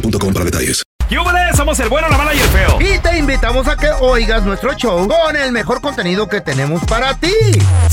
boostmobile.com 0.00 0.32
para 0.32 0.44
detalles. 0.44 0.82
¡Yúbales! 1.10 1.56
Somos 1.56 1.78
el 1.80 1.88
bueno, 1.88 2.08
la 2.08 2.16
mala 2.18 2.34
y 2.34 2.38
el 2.38 2.48
feo. 2.48 2.78
Y 2.80 2.98
te 2.98 3.18
invitamos 3.18 3.68
a 3.68 3.76
que 3.76 3.88
oigas 4.00 4.42
nuestro 4.44 4.72
show 4.74 5.06
con 5.06 5.36
el 5.36 5.52
mejor 5.52 5.80
contenido 5.80 6.28
que 6.28 6.40
tenemos 6.40 6.82
para 6.84 7.14
ti. 7.14 7.32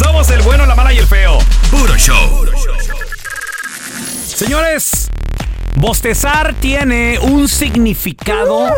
Somos 0.02 0.30
el 0.32 0.42
bueno, 0.42 0.66
la 0.66 0.76
mala 0.76 0.94
y 0.94 0.98
el 0.98 1.06
feo. 1.08 1.38
Puro 1.70 1.96
show. 1.98 2.46
Señores, 4.26 5.10
bostezar 5.76 6.56
tiene 6.56 7.20
un 7.20 7.48
significado 7.50 8.74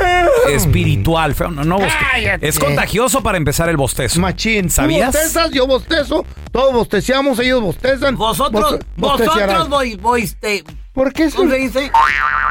espiritual. 0.50 1.36
Feo, 1.36 1.52
no, 1.52 1.64
no 1.64 1.78
boste- 1.78 1.94
Cállate. 2.12 2.48
Es 2.48 2.60
contagioso 2.60 3.22
para 3.22 3.38
empezar 3.38 3.70
el 3.70 3.78
bostezo. 3.78 4.20
Machín. 4.20 4.64
Tú 4.68 4.74
¿Sabías? 4.74 5.14
bostezas, 5.14 5.52
yo 5.52 5.68
bostezo. 5.68 6.26
Todos 6.52 6.74
bosteciamos, 6.74 7.40
ellos 7.40 7.62
bostezan. 7.62 8.18
Vosotros, 8.18 8.80
Boste- 8.98 9.26
vosotros, 9.28 9.70
voy, 9.70 9.96
voy, 9.96 10.24
este, 10.24 10.64
¿Por 10.94 11.11
qué 11.13 11.30
¿cómo 11.36 11.49
se 11.49 11.58
dice? 11.58 11.91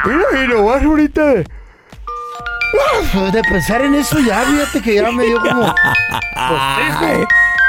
Mira, 0.04 0.44
y 0.44 0.62
vas 0.62 0.82
ahorita 0.82 1.24
de... 1.26 1.46
Ah, 3.14 3.30
De 3.32 3.42
pensar 3.42 3.82
en 3.82 3.94
eso 3.94 4.18
ya, 4.18 4.40
fíjate 4.42 4.80
que 4.82 4.94
ya 4.96 5.10
me 5.12 5.24
dio 5.24 5.40
como... 5.40 5.74
Ay, 6.34 7.24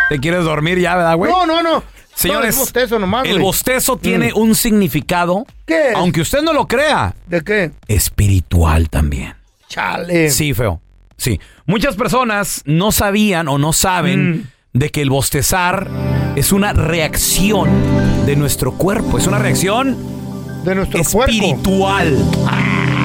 ¿Te 0.09 0.19
quieres 0.19 0.43
dormir 0.45 0.79
ya, 0.79 0.95
verdad, 0.95 1.15
güey? 1.15 1.31
No, 1.31 1.45
no, 1.45 1.61
no. 1.61 1.83
Señores, 2.15 2.43
No, 2.43 2.49
es 2.49 2.57
bostezo 2.67 2.99
nomás, 2.99 3.25
el 3.27 3.39
bostezo 3.39 3.97
tiene 3.97 4.31
Mm. 4.33 4.37
un 4.37 4.55
significado, 4.55 5.45
¿Qué 5.65 5.89
es? 5.89 5.95
aunque 5.95 6.21
usted 6.21 6.41
no 6.43 6.53
lo 6.53 6.67
crea, 6.67 7.15
¿De 7.25 7.41
qué? 7.43 7.71
espiritual 7.87 8.89
también. 8.89 9.33
Chale. 9.67 10.29
Sí, 10.29 10.53
feo. 10.53 10.79
Sí. 11.17 11.39
Muchas 11.65 11.95
personas 11.95 12.61
no 12.65 12.91
sabían 12.91 13.47
o 13.47 13.57
no 13.57 13.73
saben 13.73 14.31
Mm. 14.31 14.43
de 14.79 14.89
que 14.91 15.01
el 15.01 15.09
bostezar 15.09 15.87
es 16.35 16.51
una 16.51 16.73
reacción 16.73 17.69
de 18.27 18.35
nuestro 18.35 18.73
cuerpo. 18.73 19.17
Es 19.17 19.25
una 19.25 19.39
reacción 19.39 19.97
De 20.63 20.75
nuestro 20.75 21.03
cuerpo. 21.03 21.31
espiritual. 21.33 22.17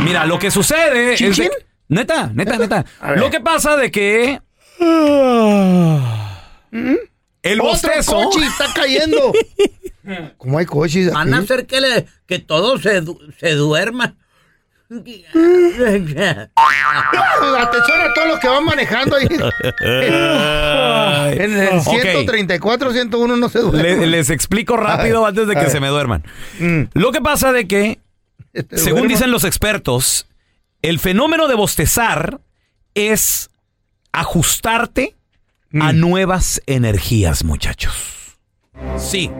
Mira, 0.04 0.26
lo 0.26 0.38
que 0.38 0.50
sucede 0.50 1.14
es. 1.14 1.20
de- 1.20 1.32
¿Chin? 1.32 1.50
Neta, 1.88 2.30
neta, 2.34 2.58
neta. 2.58 2.84
Lo 3.16 3.30
que 3.30 3.41
pasa 3.41 3.76
de 3.76 3.91
que. 3.91 4.41
El 7.42 7.60
Otro 7.60 7.70
bostezo. 7.72 8.12
coche 8.12 8.44
está 8.46 8.66
cayendo. 8.74 9.32
¿Cómo 10.38 10.58
hay 10.58 10.66
coches 10.66 11.12
Van 11.12 11.32
a 11.34 11.38
hacer 11.38 11.66
que, 11.66 11.80
le, 11.80 12.06
que 12.26 12.38
todos 12.38 12.82
se, 12.82 13.00
du- 13.00 13.19
se 13.38 13.52
duerman. 13.54 14.19
Atención 17.59 18.00
a 18.00 18.15
todos 18.15 18.28
los 18.28 18.38
que 18.41 18.49
van 18.49 18.65
manejando 18.65 19.16
ahí. 19.16 19.26
En 21.37 21.59
el 21.59 21.69
Ok. 21.78 21.88
134, 21.91 22.93
101 22.93 23.37
no 23.37 23.49
se 23.49 23.59
duerme. 23.60 23.82
Le- 23.82 24.06
les 24.06 24.31
explico 24.31 24.76
rápido 24.76 25.26
antes 25.26 25.47
de 25.47 25.54
que 25.56 25.69
se 25.71 25.81
me 25.81 25.88
duerman. 25.88 26.25
Mm. 26.59 26.82
Lo 26.94 27.12
que 27.12 27.21
pasa 27.21 27.53
de 27.53 27.69
que, 27.69 27.99
Este 28.54 28.78
según 28.78 29.09
dicen 29.09 29.31
los 29.31 29.44
expertos, 29.44 30.26
el 30.82 30.99
fenómeno 30.99 31.49
de 31.49 31.55
bostezar 31.55 32.41
es 32.94 33.50
ajustarte 34.12 35.15
a 35.81 35.93
Mm. 35.93 36.00
nuevas 36.00 36.62
energías, 36.66 37.44
muchachos. 37.44 37.94
Sí. 38.97 39.31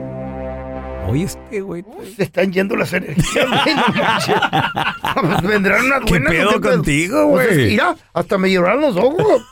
Oye, 1.09 1.23
este 1.23 1.61
güey. 1.61 1.83
Se 2.15 2.23
están 2.23 2.51
yendo 2.51 2.75
las 2.75 2.91
energías, 2.93 3.47
güey, 3.47 3.75
no. 3.75 5.21
Pues 5.21 5.41
Vendrán 5.43 5.85
unas 5.85 5.99
¿Qué 6.05 6.19
buenas. 6.19 6.29
¿o 6.31 6.59
pedo 6.59 6.61
contigo, 6.61 7.29
Pues 7.31 7.47
güey? 7.55 7.67
mira, 7.71 7.95
hasta 8.13 8.37
me 8.37 8.51
lloraron 8.51 8.81
los 8.81 8.95
ojos. 8.97 9.41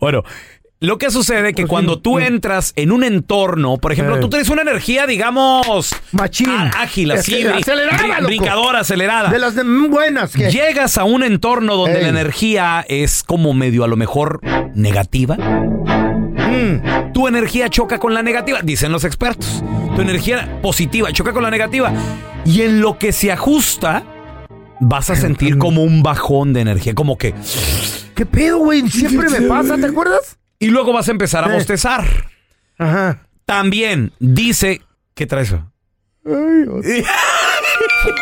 Bueno, 0.00 0.22
lo 0.80 0.98
que 0.98 1.10
sucede 1.10 1.50
es 1.50 1.54
que 1.54 1.62
Pues 1.62 1.66
sí, 1.66 1.70
cuando 1.70 1.98
tú 2.00 2.18
entras 2.18 2.72
en 2.76 2.92
un 2.92 3.04
entorno, 3.04 3.76
por 3.78 3.92
ejemplo, 3.92 4.16
Eh. 4.16 4.20
tú 4.20 4.28
tienes 4.28 4.48
una 4.48 4.62
energía, 4.62 5.06
digamos, 5.06 5.94
Machín. 6.12 6.48
ágil, 6.50 7.10
así, 7.12 7.46
Acelerada, 7.46 8.20
brincadora, 8.20 8.80
acelerada. 8.80 9.30
De 9.30 9.38
las 9.38 9.54
de- 9.54 9.62
buenas. 9.62 10.32
Llegas 10.34 10.98
a 10.98 11.04
un 11.04 11.22
entorno 11.22 11.76
donde 11.76 11.96
Ey. 11.98 12.02
la 12.02 12.08
energía 12.08 12.84
es 12.88 13.22
como 13.22 13.52
medio 13.54 13.84
a 13.84 13.88
lo 13.88 13.96
mejor 13.96 14.40
negativa. 14.74 15.36
Tu 17.12 17.28
energía 17.28 17.68
choca 17.68 17.98
con 17.98 18.14
la 18.14 18.22
negativa, 18.22 18.60
dicen 18.62 18.92
los 18.92 19.04
expertos. 19.04 19.62
Tu 19.96 20.02
energía 20.02 20.60
positiva 20.62 21.12
choca 21.12 21.32
con 21.32 21.42
la 21.42 21.50
negativa. 21.50 21.92
Y 22.44 22.62
en 22.62 22.80
lo 22.80 22.98
que 22.98 23.12
se 23.12 23.32
ajusta, 23.32 24.04
vas 24.80 25.10
a 25.10 25.16
sentir 25.16 25.58
como 25.58 25.82
un 25.82 26.02
bajón 26.02 26.52
de 26.52 26.60
energía, 26.60 26.94
como 26.94 27.16
que... 27.16 27.34
¿Qué 28.14 28.26
pedo, 28.26 28.58
güey? 28.58 28.88
Siempre 28.88 29.28
me 29.28 29.42
pasa, 29.42 29.76
¿te 29.76 29.86
acuerdas? 29.86 30.38
Y 30.58 30.68
luego 30.68 30.92
vas 30.92 31.08
a 31.08 31.10
empezar 31.10 31.44
a 31.44 31.52
bostezar. 31.52 32.04
Ajá. 32.78 33.26
También 33.44 34.12
dice... 34.18 34.82
¿Qué 35.14 35.26
traes? 35.26 35.52
Ay. 35.52 35.64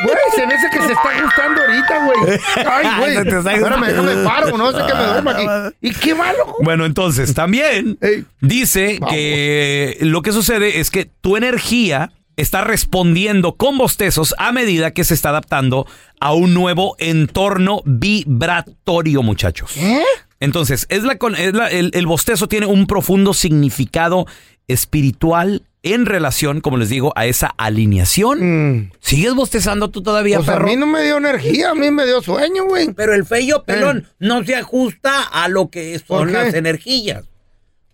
Güey, 0.05 0.17
se 0.35 0.47
me 0.47 0.55
hace 0.55 0.67
que 0.71 0.87
se 0.87 0.93
está 0.93 1.09
ajustando 1.11 1.61
ahorita, 1.61 2.05
güey. 2.07 2.41
Ay, 2.71 2.87
güey. 2.99 3.15
Se 3.17 3.25
te 3.25 3.39
está 3.39 3.53
Espérame, 3.55 3.87
déjame 3.87 4.25
paro, 4.25 4.57
no 4.57 4.71
sé 4.73 4.79
que 4.87 4.95
me 4.95 5.05
duerma 5.05 5.31
aquí. 5.33 5.75
¿Y 5.81 5.91
qué 5.93 6.15
malo? 6.15 6.57
Bueno, 6.63 6.85
entonces 6.87 7.35
también 7.35 7.99
Ey. 8.01 8.25
dice 8.41 8.99
Vamos. 9.01 9.15
que 9.15 9.99
lo 10.01 10.23
que 10.23 10.33
sucede 10.33 10.81
es 10.81 10.91
que 10.91 11.07
tu 11.21 11.37
energía 11.37 12.12
está 12.37 12.62
respondiendo 12.62 13.57
con 13.57 13.77
bostezos 13.77 14.35
a 14.39 14.53
medida 14.53 14.93
que 14.93 15.05
se 15.05 15.15
está 15.15 15.29
adaptando 15.31 15.87
a 16.21 16.33
un 16.33 16.55
nuevo 16.55 16.97
entorno 16.99 17.83
vibratorio, 17.85 19.23
muchachos. 19.23 19.77
¿Eh? 19.77 20.03
Entonces, 20.41 20.87
es 20.89 21.03
la, 21.05 21.19
con- 21.19 21.37
es 21.37 21.53
la- 21.55 21.69
el, 21.69 21.91
el 21.95 22.07
bostezo 22.07 22.49
tiene 22.49 22.67
un 22.67 22.87
profundo 22.87 23.35
significado 23.35 24.27
espiritual 24.67 25.62
en 25.84 26.06
relación, 26.06 26.60
como 26.60 26.76
les 26.76 26.88
digo, 26.88 27.12
a 27.16 27.26
esa 27.26 27.53
alineación. 27.56 28.38
Mm. 28.76 28.91
¿Sigues 29.00 29.34
bostezando 29.34 29.91
tú 29.91 30.03
todavía, 30.03 30.37
Pues 30.38 30.48
a 30.48 30.53
perro? 30.54 30.66
mí 30.66 30.76
no 30.76 30.87
me 30.87 31.03
dio 31.03 31.16
energía, 31.16 31.70
a 31.70 31.75
mí 31.75 31.91
me 31.91 32.04
dio 32.06 32.23
sueño, 32.23 32.64
güey. 32.67 32.93
Pero 32.93 33.14
el 33.14 33.25
feyo 33.25 33.64
pelón 33.64 34.06
no 34.19 34.44
se 34.44 34.56
ajusta 34.56 35.23
a 35.25 35.49
lo 35.49 35.70
que 35.70 36.00
¿Por 36.06 36.20
son 36.20 36.32
las 36.32 36.55
energías. 36.55 37.25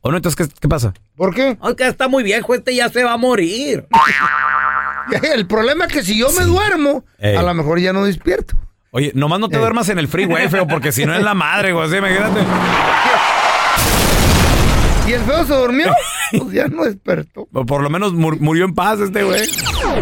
¿O 0.01 0.11
no? 0.11 0.17
Entonces, 0.19 0.47
¿qué, 0.49 0.55
qué 0.61 0.69
pasa? 0.69 0.93
¿Por 1.17 1.35
qué? 1.35 1.57
Aunque 1.61 1.87
está 1.89 2.09
muy 2.09 2.23
viejo, 2.23 2.55
este 2.55 2.75
ya 2.75 2.89
se 2.89 3.05
va 3.05 3.15
a 3.15 3.17
morir. 3.17 3.87
El 5.35 5.47
problema 5.47 5.87
es 5.87 5.93
que 5.93 6.03
si 6.03 6.19
yo 6.19 6.31
me 6.33 6.45
duermo, 6.45 7.05
Ey. 7.19 7.35
a 7.37 7.43
lo 7.43 7.55
mejor 7.55 7.81
ya 7.81 7.93
no 7.95 8.05
despierto. 8.05 8.55
Oye, 8.91 9.13
nomás 9.15 9.41
no 9.41 9.49
te 9.49 9.57
Eh. 9.57 9.59
duermas 9.59 9.89
en 9.89 9.99
el 9.99 10.09
freeway, 10.09 10.49
feo, 10.49 10.67
porque 10.67 10.93
si 10.93 11.07
no 11.07 11.15
es 11.15 11.23
la 11.23 11.35
madre, 11.35 11.73
güey. 11.73 11.87
así, 11.87 11.97
imagínate. 11.97 12.41
¿Y 15.09 15.13
el 15.13 15.23
feo 15.23 15.47
se 15.47 15.55
durmió? 15.55 15.91
Pues 16.31 16.43
ya 16.53 16.67
no 16.69 16.85
despertó. 16.85 17.49
O 17.53 17.65
por 17.67 17.83
lo 17.83 17.91
menos 17.91 18.13
mur- 18.13 18.41
murió 18.41 18.65
en 18.65 18.75
paz 18.75 19.01
este 19.01 19.23
güey. 19.23 19.43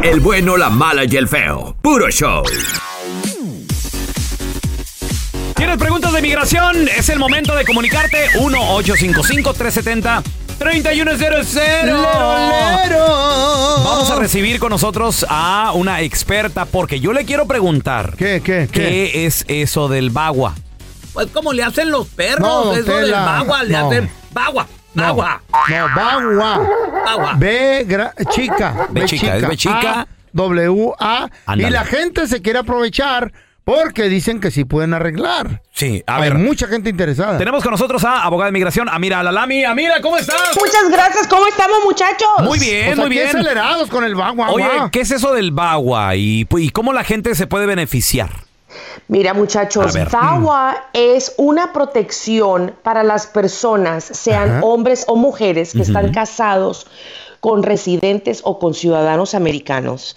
El 0.03 0.21
bueno, 0.21 0.57
la 0.57 0.71
mala 0.71 1.05
y 1.05 1.17
el 1.17 1.29
feo. 1.29 1.77
Puro 1.83 2.11
show. 2.11 2.43
¿Tienes 5.55 5.79
preguntas 5.79 6.13
de 6.13 6.21
migración? 6.23 6.89
Es 6.89 7.09
el 7.09 7.19
momento 7.19 7.55
de 7.57 7.65
comunicarte. 7.65 8.19
3100. 10.59 11.93
Vamos 13.85 14.11
a 14.11 14.17
recibir 14.17 14.59
con 14.59 14.71
nosotros 14.71 15.25
a 15.29 15.73
una 15.75 16.01
experta 16.03 16.65
porque 16.67 17.01
yo 17.01 17.13
le 17.13 17.25
quiero 17.25 17.47
preguntar. 17.47 18.15
¿Qué, 18.17 18.41
qué, 18.45 18.69
qué? 18.71 19.27
es 19.27 19.45
eso 19.49 19.89
del 19.89 20.11
bagua? 20.11 20.55
Pues 21.13 21.29
como 21.29 21.53
le 21.53 21.63
hacen 21.63 21.91
los 21.91 22.07
perros, 22.09 22.41
No, 22.67 22.75
eso 22.75 22.97
del 22.99 23.13
bagua, 23.13 23.63
le 23.65 23.73
no. 23.73 23.87
hacen 23.89 24.11
bagua, 24.33 24.67
No, 24.97 25.03
bagua. 25.15 25.43
No, 25.69 25.87
bagua. 25.95 26.69
Bagua. 27.05 27.33
B 27.37 27.87
chica. 28.31 28.89
B 28.91 29.05
chica, 29.05 29.37
es 29.37 29.49
B 29.49 29.57
chica. 29.57 30.07
W 30.33 30.93
A. 30.99 31.29
Y 31.55 31.71
la 31.71 31.85
gente 31.85 32.27
se 32.27 32.43
quiere 32.43 32.59
aprovechar 32.59 33.33
porque 33.65 34.09
dicen 34.09 34.39
que 34.41 34.51
sí 34.51 34.65
pueden 34.65 34.95
arreglar. 34.95 35.61
Sí, 35.73 36.03
a 36.07 36.17
Hay 36.17 36.23
ver. 36.31 36.35
mucha 36.39 36.69
gente 36.69 36.89
interesada. 36.89 37.37
Tenemos 37.37 37.63
con 37.63 37.73
nosotros 37.73 38.05
a 38.05 38.23
abogada 38.23 38.47
de 38.47 38.53
migración, 38.53 38.89
Amira 38.89 39.21
Alalami. 39.21 39.65
Amira, 39.65 40.01
¿cómo 40.01 40.17
estás? 40.19 40.57
Muchas 40.59 40.89
gracias, 40.91 41.27
¿cómo 41.27 41.47
estamos 41.49 41.79
muchachos? 41.85 42.29
Muy 42.45 42.59
bien, 42.59 42.87
Pues 42.87 42.97
muy 42.99 43.07
aquí 43.07 43.15
bien. 43.17 43.29
acelerados 43.29 43.89
con 43.91 44.05
el 44.05 44.15
bagua. 44.15 44.51
Oye, 44.51 44.65
agua. 44.65 44.91
¿qué 44.93 45.01
es 45.01 45.11
eso 45.11 45.33
del 45.35 45.51
bagua 45.51 46.15
y, 46.17 46.47
y 46.59 46.71
cómo 46.71 46.93
la 46.93 47.03
gente 47.05 47.35
se 47.35 47.47
puede 47.47 47.67
beneficiar? 47.67 48.31
Mira 49.09 49.35
muchachos, 49.35 49.95
A 49.95 49.99
ver. 49.99 50.09
VAWA 50.11 50.89
es 50.93 51.35
una 51.37 51.73
protección 51.73 52.75
para 52.83 53.03
las 53.03 53.27
personas, 53.27 54.05
sean 54.05 54.51
Ajá. 54.51 54.61
hombres 54.63 55.05
o 55.07 55.17
mujeres 55.17 55.73
que 55.73 55.83
están 55.83 56.13
casados 56.13 56.87
con 57.41 57.63
residentes 57.63 58.41
o 58.43 58.59
con 58.59 58.75
ciudadanos 58.75 59.35
americanos 59.35 60.17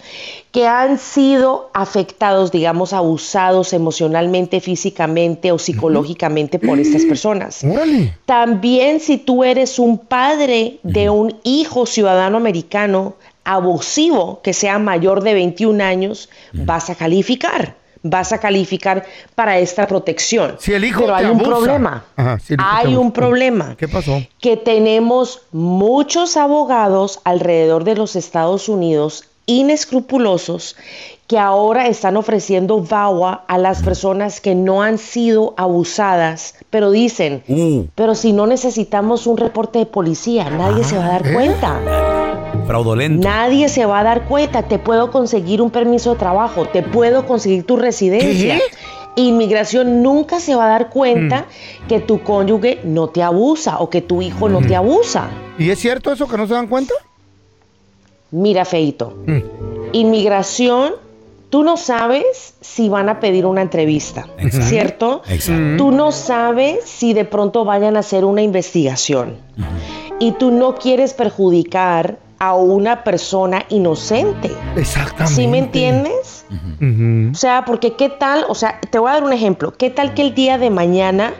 que 0.50 0.66
han 0.66 0.98
sido 0.98 1.70
afectados, 1.74 2.50
digamos, 2.50 2.92
abusados 2.92 3.72
emocionalmente, 3.72 4.60
físicamente 4.60 5.52
o 5.52 5.58
psicológicamente 5.58 6.58
por 6.58 6.80
estas 6.80 7.04
personas. 7.04 7.62
Órale. 7.62 8.16
También 8.26 8.98
si 8.98 9.16
tú 9.16 9.44
eres 9.44 9.78
un 9.78 9.98
padre 9.98 10.80
de 10.82 11.08
un 11.08 11.38
hijo 11.44 11.86
ciudadano 11.86 12.36
americano 12.36 13.14
abusivo 13.44 14.40
que 14.42 14.52
sea 14.52 14.78
mayor 14.78 15.22
de 15.22 15.34
21 15.34 15.84
años, 15.84 16.28
vas 16.52 16.90
a 16.90 16.96
calificar. 16.96 17.76
Vas 18.02 18.32
a 18.32 18.38
calificar 18.38 19.04
para 19.34 19.58
esta 19.58 19.86
protección. 19.86 20.56
Si 20.58 20.72
el 20.72 20.84
hijo 20.84 21.00
Pero 21.00 21.16
te 21.16 21.24
hay 21.24 21.30
un 21.30 21.42
problema. 21.42 22.04
Ajá, 22.16 22.38
si 22.38 22.54
hay 22.58 22.96
un 22.96 23.12
problema. 23.12 23.76
¿Qué 23.76 23.88
pasó? 23.88 24.22
Que 24.40 24.56
tenemos 24.56 25.42
muchos 25.52 26.36
abogados 26.36 27.20
alrededor 27.24 27.84
de 27.84 27.96
los 27.96 28.16
Estados 28.16 28.68
Unidos 28.68 29.24
inescrupulosos 29.46 30.76
que 31.26 31.38
ahora 31.38 31.86
están 31.86 32.16
ofreciendo 32.16 32.80
VAWA 32.82 33.44
a 33.46 33.56
las 33.56 33.82
personas 33.82 34.40
que 34.40 34.56
no 34.56 34.82
han 34.82 34.98
sido 34.98 35.54
abusadas, 35.56 36.56
pero 36.70 36.90
dicen, 36.90 37.44
Uh, 37.46 37.86
pero 37.94 38.16
si 38.16 38.32
no 38.32 38.46
necesitamos 38.46 39.28
un 39.28 39.36
reporte 39.36 39.78
de 39.78 39.86
policía, 39.86 40.50
nadie 40.50 40.82
se 40.82 40.98
va 40.98 41.06
a 41.06 41.08
dar 41.08 41.26
¿eh? 41.26 41.32
cuenta. 41.32 42.19
Fraudulento. 42.70 43.26
Nadie 43.28 43.68
se 43.68 43.84
va 43.86 44.00
a 44.00 44.04
dar 44.04 44.24
cuenta. 44.26 44.62
Te 44.62 44.78
puedo 44.78 45.10
conseguir 45.10 45.60
un 45.62 45.70
permiso 45.70 46.12
de 46.12 46.16
trabajo, 46.18 46.66
te 46.66 46.82
puedo 46.82 47.26
conseguir 47.26 47.64
tu 47.64 47.76
residencia. 47.76 48.58
Inmigración 49.16 50.02
nunca 50.02 50.38
se 50.40 50.54
va 50.54 50.66
a 50.66 50.68
dar 50.68 50.88
cuenta 50.90 51.46
que 51.88 51.98
tu 52.00 52.22
cónyuge 52.22 52.80
no 52.84 53.08
te 53.08 53.22
abusa 53.22 53.78
o 53.80 53.90
que 53.90 54.00
tu 54.00 54.22
hijo 54.22 54.48
no 54.48 54.60
te 54.60 54.76
abusa. 54.76 55.28
¿Y 55.58 55.70
es 55.70 55.78
cierto 55.80 56.12
eso 56.12 56.28
que 56.28 56.36
no 56.36 56.46
se 56.46 56.54
dan 56.54 56.68
cuenta? 56.68 56.94
Mira, 58.30 58.64
Feito, 58.64 59.14
Mm. 59.26 59.38
inmigración, 59.92 60.92
tú 61.50 61.64
no 61.64 61.76
sabes 61.76 62.54
si 62.60 62.88
van 62.88 63.08
a 63.08 63.18
pedir 63.18 63.44
una 63.46 63.60
entrevista, 63.62 64.28
Exacto. 64.38 64.66
¿cierto? 64.68 65.22
Exacto. 65.28 65.76
Tú 65.76 65.90
no 65.90 66.12
sabes 66.12 66.84
si 66.84 67.12
de 67.12 67.24
pronto 67.24 67.64
vayan 67.64 67.96
a 67.96 68.00
hacer 68.00 68.24
una 68.24 68.42
investigación. 68.42 69.38
Y 70.20 70.32
tú 70.32 70.52
no 70.52 70.76
quieres 70.76 71.12
perjudicar 71.14 72.18
a 72.40 72.54
una 72.54 73.04
persona 73.04 73.64
inocente. 73.68 74.50
Exactamente. 74.74 75.34
¿Sí 75.34 75.46
me 75.46 75.58
entiendes? 75.58 76.46
O 77.30 77.34
sea, 77.34 77.64
porque 77.66 77.94
qué 77.94 78.08
tal, 78.08 78.44
o 78.48 78.54
sea, 78.54 78.80
te 78.90 78.98
voy 78.98 79.10
a 79.10 79.14
dar 79.14 79.24
un 79.24 79.32
ejemplo. 79.32 79.72
¿Qué 79.76 79.90
tal 79.90 80.14
que 80.14 80.22
el 80.22 80.34
día 80.34 80.56
de 80.56 80.70
mañana 80.70 81.34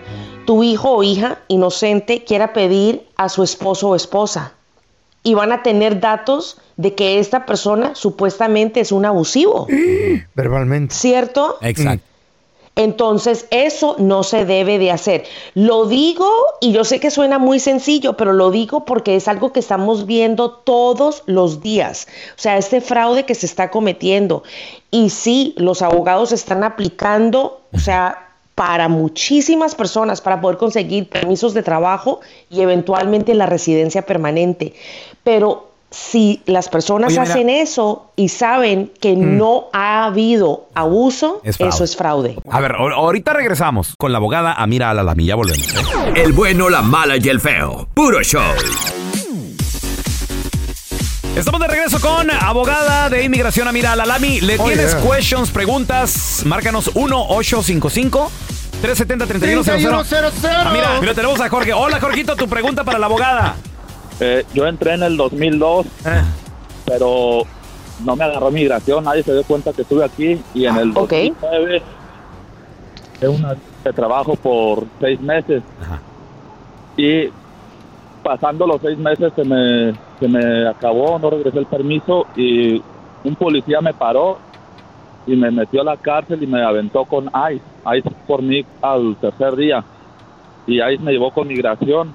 tu 0.47 0.62
hijo 0.62 0.91
o 0.91 1.02
hija 1.02 1.38
inocente 1.49 2.23
quiera 2.25 2.52
pedir 2.52 3.06
a 3.17 3.31
su 3.31 3.43
esposo 3.43 3.88
o 3.88 3.97
esposa? 3.97 4.52
Y 5.23 5.35
van 5.35 5.52
a 5.52 5.62
tener 5.62 6.00
datos 6.00 6.58
de 6.76 6.94
que 6.94 7.19
esta 7.19 7.47
persona 7.47 7.94
supuestamente 7.94 8.81
es 8.81 8.93
un 8.93 9.06
abusivo, 9.06 9.67
Verbalmente. 10.35 10.94
¿cierto? 10.94 11.56
Exacto. 11.62 12.05
Entonces, 12.81 13.47
eso 13.50 13.94
no 13.99 14.23
se 14.23 14.47
debe 14.47 14.79
de 14.79 14.91
hacer. 14.91 15.25
Lo 15.53 15.85
digo 15.85 16.27
y 16.62 16.73
yo 16.73 16.85
sé 16.85 16.99
que 16.99 17.11
suena 17.11 17.38
muy 17.38 17.61
sencillo, 17.61 18.17
pero 18.17 18.32
lo 18.32 18.50
digo 18.50 18.87
porque 18.87 19.17
es 19.17 19.29
algo 19.29 19.53
que 19.53 19.61
estamos 19.61 20.06
viendo 20.06 20.50
todos 20.50 21.23
los 21.27 21.61
días. 21.61 22.09
O 22.31 22.41
sea, 22.41 22.56
este 22.56 22.81
fraude 22.81 23.27
que 23.27 23.35
se 23.35 23.44
está 23.44 23.71
cometiendo. 23.71 24.44
Y 24.91 25.11
sí, 25.11 25.53
los 25.59 25.82
abogados 25.82 26.32
están 26.32 26.65
aplicando, 26.65 27.61
o 27.75 27.79
sea, 27.79 28.29
para 28.55 28.88
muchísimas 28.88 29.75
personas 29.75 30.23
para 30.23 30.41
poder 30.41 30.56
conseguir 30.56 31.06
permisos 31.06 31.53
de 31.53 31.62
trabajo 31.62 32.21
y 32.49 32.62
eventualmente 32.62 33.35
la 33.35 33.44
residencia 33.44 34.06
permanente. 34.06 34.73
Pero 35.23 35.70
si 35.91 36.43
las 36.47 36.69
personas 36.69 37.09
Oye, 37.13 37.21
mira. 37.21 37.33
hacen 37.33 37.49
eso 37.51 38.11
y 38.17 38.29
saben 38.29 38.93
que 39.01 39.17
no 39.17 39.67
ha 39.73 40.05
habido 40.05 40.69
abuso, 40.75 41.41
Es 41.45 41.61
eso 41.61 41.85
es 41.85 41.97
fraude. 41.97 42.37
A 42.51 42.61
ver, 42.61 42.73
ahor- 42.73 42.95
ahorita 42.95 43.33
regresamos 43.33 43.95
con 43.99 44.13
la 44.13 44.19
abogada 44.19 44.53
Amira 44.53 44.91
Alalami. 44.91 45.27
Ya 45.27 45.35
volvemos. 45.35 45.67
El 46.15 46.33
bueno, 46.33 46.69
la 46.69 46.83
mala 46.83 47.17
y 47.17 47.29
el 47.29 47.41
feo. 47.41 47.89
Puro 47.95 48.23
show. 48.23 48.43
Estamos 51.37 51.61
de 51.61 51.69
regreso 51.69 52.01
con 52.01 52.31
abogada 52.31 53.09
de 53.09 53.25
inmigración 53.25 53.67
Amira 53.69 53.93
Alalami. 53.93 54.41
¿Le 54.41 54.59
Oh, 54.59 54.65
tienes 54.65 54.97
yeah. 54.97 55.11
questions, 55.11 55.51
preguntas? 55.51 56.43
Márcanos 56.45 56.93
1-855-370-3100. 56.95 59.41
3100. 59.41 60.55
Ah, 60.55 60.71
mira, 60.73 61.01
mira, 61.01 61.15
tenemos 61.15 61.41
a 61.41 61.49
Jorge. 61.49 61.73
Hola, 61.73 62.01
Jorgito, 62.01 62.37
tu 62.37 62.49
pregunta 62.49 62.85
para 62.85 62.99
la 62.99 63.07
abogada. 63.07 63.57
Eh, 64.21 64.45
yo 64.55 64.67
entré 64.67 64.95
en 64.95 65.03
el 65.03 65.17
2002, 65.17 65.87
Eh. 65.87 66.23
pero 66.85 67.43
no 68.05 68.17
me 68.17 68.25
agarró 68.25 68.51
migración, 68.51 69.05
nadie 69.05 69.23
se 69.23 69.33
dio 69.33 69.45
cuenta 69.45 69.73
que 69.73 69.83
estuve 69.83 70.05
aquí 70.05 70.41
y 70.55 70.67
en 70.67 70.77
el 70.77 70.91
Ok. 70.91 71.11
2009 71.11 71.83
de 73.21 73.29
una 73.29 73.55
de 73.85 73.93
trabajo 73.93 74.35
por 74.37 74.85
seis 75.01 75.21
meses 75.21 75.63
Ajá. 75.83 76.01
y 76.97 77.29
pasando 78.23 78.67
los 78.67 78.81
seis 78.81 78.99
meses 78.99 79.33
se 79.37 79.45
me, 79.45 79.93
se 80.19 80.29
me 80.29 80.67
acabó, 80.69 81.19
no 81.19 81.29
regresé 81.31 81.59
el 81.59 81.67
permiso 81.67 82.27
y 82.37 82.83
un 83.25 83.35
policía 83.37 83.81
me 83.83 83.93
paró 83.95 84.39
y 85.27 85.37
me 85.37 85.51
metió 85.51 85.83
a 85.83 85.85
la 85.85 85.97
cárcel 85.99 86.43
y 86.43 86.47
me 86.47 86.63
aventó 86.63 87.05
con 87.05 87.27
ICE, 87.53 87.63
ICE 87.99 88.11
por 88.27 88.41
mí 88.43 88.65
al 88.83 89.17
tercer 89.17 89.55
día 89.57 89.85
y 90.67 90.81
ICE 90.83 90.99
me 91.03 91.12
llevó 91.12 91.31
con 91.31 91.49
migración 91.49 92.15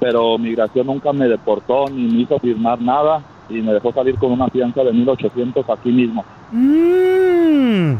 pero 0.00 0.38
migración 0.38 0.86
nunca 0.86 1.12
me 1.12 1.28
deportó 1.28 1.88
ni 1.88 2.02
me 2.12 2.22
hizo 2.22 2.38
firmar 2.40 2.80
nada 2.80 3.22
y 3.48 3.60
me 3.60 3.74
dejó 3.74 3.92
salir 3.92 4.16
con 4.18 4.32
una 4.32 4.48
fianza 4.48 4.82
de 4.82 4.92
1800 4.92 5.68
aquí 5.68 5.90
mismo. 5.90 6.24
Mm. 6.50 7.96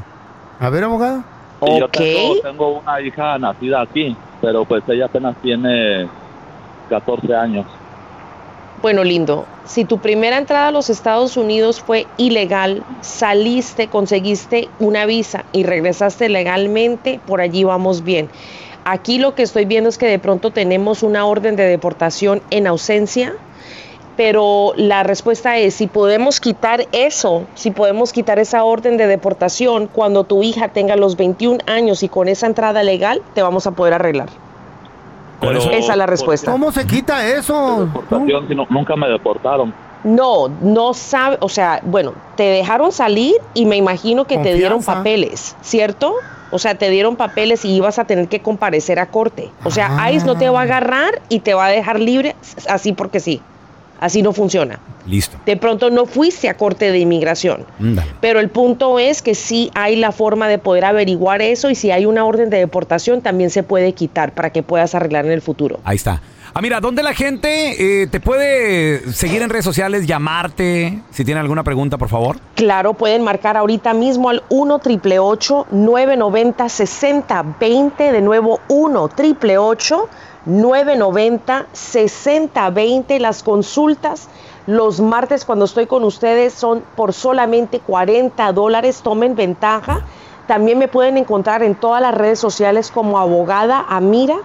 A 0.58 0.70
ver, 0.70 0.84
abogado. 0.84 1.22
Y 1.66 1.78
yo 1.78 1.84
Ok. 1.84 1.92
tengo, 1.92 2.36
tengo 2.42 2.80
una 2.80 3.00
hija 3.02 3.38
nacida 3.38 3.82
aquí, 3.82 4.16
pero 4.40 4.64
pues 4.64 4.82
ella 4.88 5.04
apenas 5.06 5.36
tiene 5.42 6.08
14 6.88 7.34
años. 7.34 7.66
Bueno, 8.80 9.04
lindo. 9.04 9.44
Si 9.66 9.84
tu 9.84 9.98
primera 9.98 10.38
entrada 10.38 10.68
a 10.68 10.72
los 10.72 10.88
Estados 10.88 11.36
Unidos 11.36 11.80
fue 11.80 12.06
ilegal, 12.16 12.82
saliste, 13.02 13.88
conseguiste 13.88 14.68
una 14.78 15.04
visa 15.04 15.44
y 15.52 15.64
regresaste 15.64 16.28
legalmente, 16.30 17.20
por 17.26 17.42
allí 17.42 17.62
vamos 17.62 18.02
bien. 18.02 18.28
Aquí 18.84 19.18
lo 19.18 19.34
que 19.34 19.42
estoy 19.42 19.64
viendo 19.64 19.88
es 19.88 19.98
que 19.98 20.06
de 20.06 20.18
pronto 20.18 20.50
tenemos 20.50 21.02
una 21.02 21.26
orden 21.26 21.56
de 21.56 21.64
deportación 21.64 22.42
en 22.50 22.66
ausencia, 22.66 23.34
pero 24.16 24.72
la 24.76 25.02
respuesta 25.02 25.56
es 25.58 25.74
si 25.74 25.86
podemos 25.86 26.40
quitar 26.40 26.86
eso, 26.92 27.44
si 27.54 27.70
podemos 27.70 28.12
quitar 28.12 28.38
esa 28.38 28.64
orden 28.64 28.96
de 28.96 29.06
deportación 29.06 29.86
cuando 29.86 30.24
tu 30.24 30.42
hija 30.42 30.68
tenga 30.68 30.96
los 30.96 31.16
21 31.16 31.58
años 31.66 32.02
y 32.02 32.08
con 32.08 32.28
esa 32.28 32.46
entrada 32.46 32.82
legal, 32.82 33.22
te 33.34 33.42
vamos 33.42 33.66
a 33.66 33.70
poder 33.72 33.94
arreglar. 33.94 34.28
Pero, 35.40 35.58
Esa 35.58 35.70
es 35.72 35.86
la 35.96 36.04
¿por 36.04 36.10
respuesta. 36.10 36.52
¿Cómo 36.52 36.70
se 36.70 36.86
quita 36.86 37.26
eso? 37.26 37.86
deportación 37.86 38.46
si 38.48 38.54
no- 38.54 38.66
nunca 38.68 38.94
me 38.94 39.08
deportaron? 39.08 39.72
No, 40.04 40.48
no 40.48 40.92
sabe, 40.94 41.38
o 41.40 41.48
sea, 41.48 41.80
bueno, 41.82 42.12
te 42.36 42.42
dejaron 42.44 42.92
salir 42.92 43.34
y 43.54 43.64
me 43.66 43.76
imagino 43.76 44.26
que 44.26 44.38
te 44.38 44.54
dieron 44.54 44.82
papeles, 44.82 45.56
¿cierto? 45.62 46.14
O 46.52 46.58
sea, 46.58 46.74
te 46.76 46.90
dieron 46.90 47.16
papeles 47.16 47.64
y 47.64 47.74
ibas 47.74 47.98
a 47.98 48.04
tener 48.04 48.28
que 48.28 48.40
comparecer 48.40 48.98
a 48.98 49.06
corte. 49.06 49.50
O 49.64 49.70
sea, 49.70 49.88
Ah. 49.98 50.10
ICE 50.12 50.26
no 50.26 50.36
te 50.36 50.48
va 50.48 50.60
a 50.60 50.62
agarrar 50.64 51.20
y 51.28 51.40
te 51.40 51.54
va 51.54 51.66
a 51.66 51.68
dejar 51.70 52.00
libre 52.00 52.34
así 52.68 52.92
porque 52.92 53.20
sí. 53.20 53.40
Así 54.00 54.22
no 54.22 54.32
funciona. 54.32 54.78
Listo. 55.06 55.36
De 55.44 55.58
pronto 55.58 55.90
no 55.90 56.06
fuiste 56.06 56.48
a 56.48 56.54
corte 56.54 56.90
de 56.90 56.98
inmigración. 57.00 57.66
Pero 58.22 58.40
el 58.40 58.48
punto 58.48 58.98
es 58.98 59.20
que 59.20 59.34
sí 59.34 59.70
hay 59.74 59.96
la 59.96 60.10
forma 60.10 60.48
de 60.48 60.56
poder 60.58 60.86
averiguar 60.86 61.42
eso 61.42 61.68
y 61.68 61.74
si 61.74 61.90
hay 61.90 62.06
una 62.06 62.24
orden 62.24 62.48
de 62.48 62.56
deportación 62.58 63.20
también 63.20 63.50
se 63.50 63.62
puede 63.62 63.92
quitar 63.92 64.32
para 64.32 64.50
que 64.50 64.62
puedas 64.62 64.94
arreglar 64.94 65.26
en 65.26 65.32
el 65.32 65.42
futuro. 65.42 65.80
Ahí 65.84 65.96
está. 65.96 66.22
Ah, 66.52 66.60
mira, 66.60 66.80
¿dónde 66.80 67.02
la 67.02 67.14
gente 67.14 68.02
eh, 68.02 68.06
te 68.08 68.18
puede 68.18 69.12
seguir 69.12 69.40
en 69.42 69.50
redes 69.50 69.64
sociales, 69.64 70.06
llamarte? 70.06 71.00
Si 71.10 71.24
tiene 71.24 71.40
alguna 71.40 71.62
pregunta, 71.62 71.96
por 71.96 72.08
favor. 72.08 72.38
Claro, 72.56 72.94
pueden 72.94 73.22
marcar 73.22 73.56
ahorita 73.56 73.94
mismo 73.94 74.30
al 74.30 74.42
1 74.48 74.78
triple 74.80 75.16
990 75.16 76.68
6020. 76.68 78.12
De 78.12 78.20
nuevo, 78.20 78.60
1 78.68 79.08
triple 79.08 79.54
990 80.44 81.66
6020. 81.72 83.20
Las 83.20 83.42
consultas 83.42 84.28
los 84.66 85.00
martes 85.00 85.44
cuando 85.44 85.64
estoy 85.64 85.86
con 85.86 86.04
ustedes 86.04 86.52
son 86.52 86.84
por 86.94 87.12
solamente 87.12 87.80
40 87.80 88.52
dólares. 88.52 89.00
Tomen 89.02 89.34
ventaja. 89.34 90.04
También 90.46 90.78
me 90.78 90.88
pueden 90.88 91.16
encontrar 91.16 91.62
en 91.62 91.74
todas 91.74 92.02
las 92.02 92.14
redes 92.14 92.38
sociales 92.38 92.90
como 92.90 93.18
abogada 93.18 93.84
Amira. 93.88 94.36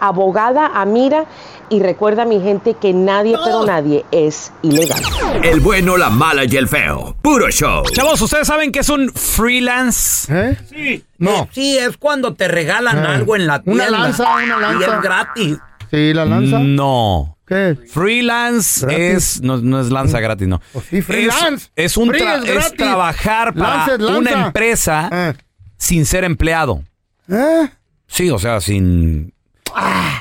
Abogada 0.00 0.66
Amira. 0.74 1.24
Y 1.72 1.78
recuerda 1.80 2.24
mi 2.24 2.40
gente 2.40 2.74
que 2.74 2.92
nadie, 2.92 3.36
pero 3.44 3.64
nadie 3.64 4.04
es 4.10 4.52
ilegal. 4.62 5.00
El 5.44 5.60
bueno, 5.60 5.96
la 5.96 6.10
mala 6.10 6.44
y 6.44 6.56
el 6.56 6.66
feo. 6.66 7.14
Puro 7.22 7.48
show. 7.50 7.84
Chavos, 7.92 8.20
¿ustedes 8.20 8.48
saben 8.48 8.72
qué 8.72 8.80
es 8.80 8.88
un 8.88 9.12
freelance? 9.12 10.26
¿Eh? 10.34 10.56
Sí. 10.68 11.04
No. 11.18 11.48
Sí, 11.52 11.78
es 11.78 11.96
cuando 11.96 12.34
te 12.34 12.48
regalan 12.48 12.98
Eh. 12.98 13.06
algo 13.06 13.36
en 13.36 13.46
la 13.46 13.62
tienda. 13.62 13.86
Una 13.88 13.98
lanza, 14.00 14.34
una 14.34 14.44
Y 14.56 14.60
lanza. 14.60 14.96
es 14.96 15.02
gratis. 15.02 15.56
Sí, 15.92 16.12
la 16.12 16.24
lanza. 16.24 16.58
No. 16.58 17.36
¿Qué? 17.46 17.76
Freelance 17.92 18.86
Gratis. 18.86 19.00
es 19.36 19.42
no, 19.42 19.56
no 19.58 19.80
es 19.80 19.90
lanza 19.90 20.18
gratis, 20.20 20.46
no. 20.48 20.60
Pues 20.72 20.86
sí, 20.86 21.02
freelance. 21.02 21.68
Es, 21.76 21.92
es 21.92 21.96
un 21.96 22.08
Free 22.10 22.20
tra- 22.20 22.44
es 22.46 22.72
trabajar 22.74 23.54
para 23.54 23.76
Lanza 23.76 23.94
es 23.94 24.00
lanza. 24.00 24.18
una 24.18 24.46
empresa 24.46 25.08
Eh. 25.12 25.34
sin 25.76 26.04
ser 26.06 26.24
empleado. 26.24 26.82
¿Eh? 27.28 27.68
Sí, 28.06 28.28
o 28.30 28.38
sea, 28.40 28.60
sin. 28.60 29.32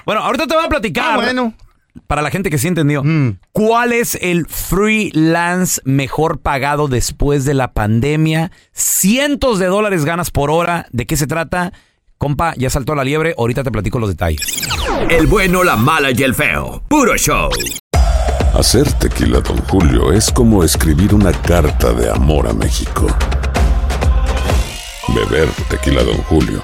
Bueno, 0.05 0.21
ahorita 0.21 0.47
te 0.47 0.55
voy 0.55 0.65
a 0.65 0.69
platicar. 0.69 1.11
Ah, 1.11 1.15
bueno. 1.15 1.53
Para 2.07 2.21
la 2.21 2.29
gente 2.31 2.49
que 2.49 2.57
sí 2.57 2.67
entendió. 2.67 3.03
Mm. 3.03 3.39
¿Cuál 3.51 3.93
es 3.93 4.17
el 4.21 4.45
freelance 4.47 5.81
mejor 5.83 6.39
pagado 6.39 6.87
después 6.87 7.45
de 7.45 7.53
la 7.53 7.73
pandemia? 7.73 8.51
Cientos 8.71 9.59
de 9.59 9.65
dólares 9.65 10.05
ganas 10.05 10.31
por 10.31 10.49
hora. 10.49 10.87
¿De 10.91 11.05
qué 11.05 11.17
se 11.17 11.27
trata? 11.27 11.73
Compa, 12.17 12.53
ya 12.57 12.69
saltó 12.69 12.95
la 12.95 13.03
liebre. 13.03 13.33
Ahorita 13.37 13.63
te 13.63 13.71
platico 13.71 13.99
los 13.99 14.09
detalles. 14.09 14.41
El 15.09 15.27
bueno, 15.27 15.63
la 15.63 15.75
mala 15.75 16.11
y 16.11 16.23
el 16.23 16.35
feo. 16.35 16.83
Puro 16.87 17.15
show. 17.17 17.49
Hacer 18.53 18.91
tequila, 18.93 19.39
Don 19.41 19.57
Julio, 19.67 20.11
es 20.11 20.31
como 20.31 20.63
escribir 20.63 21.13
una 21.13 21.31
carta 21.31 21.93
de 21.93 22.09
amor 22.09 22.47
a 22.47 22.53
México. 22.53 23.07
Beber 25.15 25.47
tequila, 25.69 26.03
Don 26.03 26.17
Julio, 26.23 26.63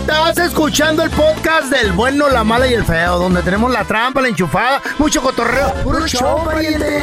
Estás 0.00 0.38
escuchando 0.38 1.02
el 1.02 1.10
podcast 1.10 1.72
del 1.72 1.92
bueno, 1.92 2.28
la 2.28 2.44
mala 2.44 2.66
y 2.66 2.74
el 2.74 2.84
feo, 2.84 3.18
donde 3.18 3.42
tenemos 3.42 3.72
la 3.72 3.84
trampa, 3.84 4.20
la 4.20 4.28
enchufada, 4.28 4.82
mucho 4.98 5.22
cotorreo. 5.22 5.72
¡Puro 5.82 6.06
show, 6.06 6.44
pariente! 6.44 7.00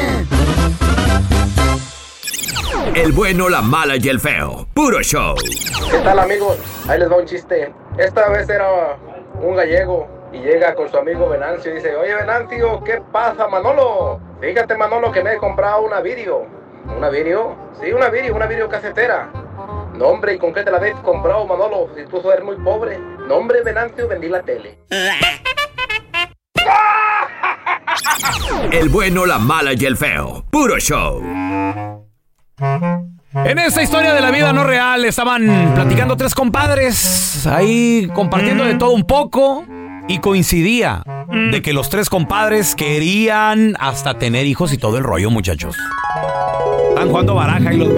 El 2.96 3.12
bueno, 3.12 3.50
la 3.50 3.62
mala 3.62 3.98
y 3.98 4.08
el 4.08 4.20
feo. 4.20 4.68
Puro 4.74 5.02
show. 5.02 5.36
¿Qué 5.92 5.98
tal 6.00 6.20
amigos? 6.20 6.58
Ahí 6.88 7.00
les 7.00 7.12
va 7.12 7.18
un 7.18 7.26
chiste. 7.26 7.74
Esta 7.98 8.30
vez 8.30 8.50
era 8.50 8.98
un 9.42 9.56
gallego 9.56 10.08
y 10.34 10.40
llega 10.40 10.76
con 10.76 10.90
su 10.90 10.98
amigo 10.98 11.30
Venancio 11.30 11.72
y 11.72 11.76
dice, 11.76 11.96
oye 11.96 12.14
Venancio, 12.16 12.84
¿qué 12.84 13.02
pasa 13.12 13.48
Manolo? 13.48 14.20
Fíjate 14.42 14.76
Manolo 14.76 15.12
que 15.12 15.24
me 15.24 15.34
he 15.34 15.38
comprado 15.38 15.84
una 15.84 16.02
vídeo. 16.02 16.46
¿Una 16.96 17.10
vídeo? 17.10 17.56
Sí, 17.82 17.92
una 17.92 18.10
vídeo, 18.10 18.36
una 18.36 18.46
vídeo 18.46 18.70
casetera. 18.70 19.30
No 19.94 20.08
hombre, 20.08 20.36
¿y 20.36 20.38
con 20.38 20.54
qué 20.54 20.64
te 20.64 20.72
la 20.72 20.78
habéis 20.78 20.96
comprado 20.98 21.46
Manolo? 21.46 21.90
Si 21.96 22.06
tú 22.06 22.32
eres 22.32 22.44
muy 22.44 22.56
pobre. 22.58 23.00
No 23.28 23.36
hombre, 23.36 23.62
Venancio, 23.64 24.08
vendí 24.08 24.30
la 24.30 24.42
tele. 24.44 24.80
El 28.72 28.90
bueno, 28.90 29.26
la 29.26 29.40
mala 29.40 29.72
y 29.74 29.86
el 29.86 29.98
feo. 29.98 30.46
Puro 30.52 30.78
show. 30.78 31.22
En 33.34 33.60
esta 33.60 33.82
historia 33.82 34.14
de 34.14 34.22
la 34.22 34.32
vida 34.32 34.54
no 34.54 34.64
real 34.64 35.06
estaban 35.06 35.74
platicando 35.74 36.16
tres 36.18 36.34
compadres, 36.34 37.46
ahí 37.48 38.10
compartiendo 38.14 38.64
de 38.64 38.76
todo 38.76 38.92
un 38.92 39.06
poco 39.06 39.66
y 40.08 40.20
coincidía 40.20 41.04
de 41.52 41.62
que 41.62 41.74
los 41.74 41.90
tres 41.90 42.10
compadres 42.10 42.76
querían 42.76 43.76
hasta 43.80 44.18
tener 44.18 44.46
hijos 44.46 44.74
y 44.74 44.78
todo 44.78 44.98
el 44.98 45.04
rollo, 45.04 45.30
muchachos. 45.30 45.76
Están 46.90 47.10
jugando 47.10 47.36
baraja 47.36 47.74
y 47.74 47.78
los... 47.78 47.90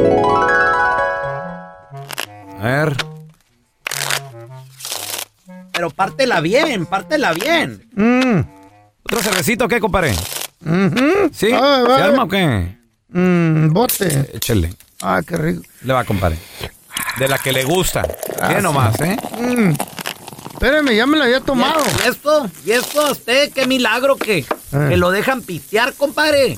A 2.60 2.64
ver. 2.64 2.98
Pero 5.72 5.90
pártela 5.92 6.42
bien, 6.42 6.86
pártela 6.86 7.34
bien. 7.34 8.48
¿Otro 9.04 9.20
cervecito 9.22 9.66
o 9.66 9.68
qué, 9.68 9.80
compadre? 9.80 10.14
¿Sí? 11.32 11.52
Ah, 11.54 11.84
¿Se 11.86 12.04
arma 12.04 12.24
o 12.24 12.28
qué? 12.28 12.78
Mmm, 13.10 13.70
bote. 13.70 14.30
Échale. 14.34 14.74
Ah, 15.02 15.22
qué 15.26 15.38
rico. 15.38 15.64
Le 15.84 15.94
va, 15.94 16.04
compadre. 16.04 16.38
De 17.18 17.28
la 17.28 17.38
que 17.38 17.54
le 17.54 17.64
gusta. 17.64 18.04
Bien 18.48 18.58
sí. 18.58 18.64
nomás, 18.64 19.00
¿eh? 19.02 19.18
Mm. 19.40 19.99
Espérame, 20.62 20.94
ya 20.96 21.06
me 21.06 21.18
la 21.18 21.24
había 21.26 21.40
tomado. 21.40 21.82
¿Y 22.04 22.10
esto? 22.10 22.50
¿Y 22.66 22.72
esto 22.72 23.00
a 23.02 23.12
usted? 23.12 23.52
¿Qué 23.54 23.66
milagro 23.66 24.18
que, 24.18 24.46
que 24.72 24.98
lo 24.98 25.10
dejan 25.12 25.42
pistear, 25.42 25.94
compadre? 25.94 26.58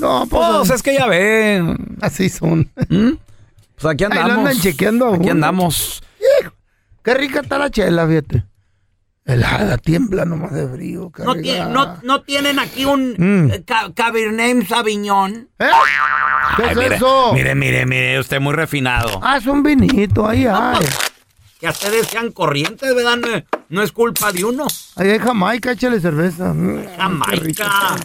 No, 0.00 0.26
pues, 0.28 0.48
Pues 0.58 0.70
es 0.70 0.82
que 0.82 0.94
ya 0.94 1.06
ven. 1.06 1.96
Así 2.00 2.28
son. 2.28 2.68
Pues 2.74 3.94
aquí 3.94 4.02
Ahí 4.04 4.10
lo 4.10 4.20
andamos. 4.20 4.38
andan 4.38 4.60
chequeando 4.60 5.08
Aquí 5.14 5.22
uno. 5.24 5.32
andamos. 5.32 6.02
Qué 7.04 7.14
rica 7.14 7.40
está 7.40 7.58
la 7.58 7.70
chela, 7.70 8.06
fíjate. 8.08 8.44
Helada, 9.24 9.76
tiembla 9.78 10.24
nomás 10.24 10.52
de 10.52 10.68
frío. 10.68 11.12
¿No, 11.18 11.34
no, 11.68 11.98
no 12.02 12.22
tienen 12.22 12.58
aquí 12.58 12.84
un 12.84 13.14
Mm. 13.16 13.50
eh, 13.52 13.62
ca- 13.64 13.92
Cabernet 13.94 14.66
Sauvignon? 14.68 15.48
¿Eh? 15.58 15.66
¿Qué 16.56 16.62
Ay, 16.64 16.70
es 16.70 16.76
mire, 16.76 16.96
eso? 16.96 17.32
Mire, 17.32 17.54
mire, 17.54 17.86
mire, 17.86 18.18
usted 18.20 18.40
muy 18.40 18.54
refinado. 18.54 19.20
Ah, 19.22 19.36
es 19.36 19.46
un 19.46 19.62
vinito, 19.62 20.26
ahí 20.28 20.46
hay. 20.46 20.84
Que 21.60 21.68
ustedes 21.68 22.06
sean 22.08 22.32
corrientes, 22.32 22.94
¿verdad? 22.94 23.16
No, 23.16 23.28
no 23.70 23.82
es 23.82 23.92
culpa 23.92 24.30
de 24.32 24.44
uno. 24.44 24.66
Ahí 24.96 25.10
hay 25.10 25.18
Jamaica, 25.18 25.72
échale 25.72 26.00
cerveza. 26.00 26.52
Mm, 26.52 26.82
Qué 27.30 27.36
rico. 27.36 27.62
Jamaica. 27.64 27.96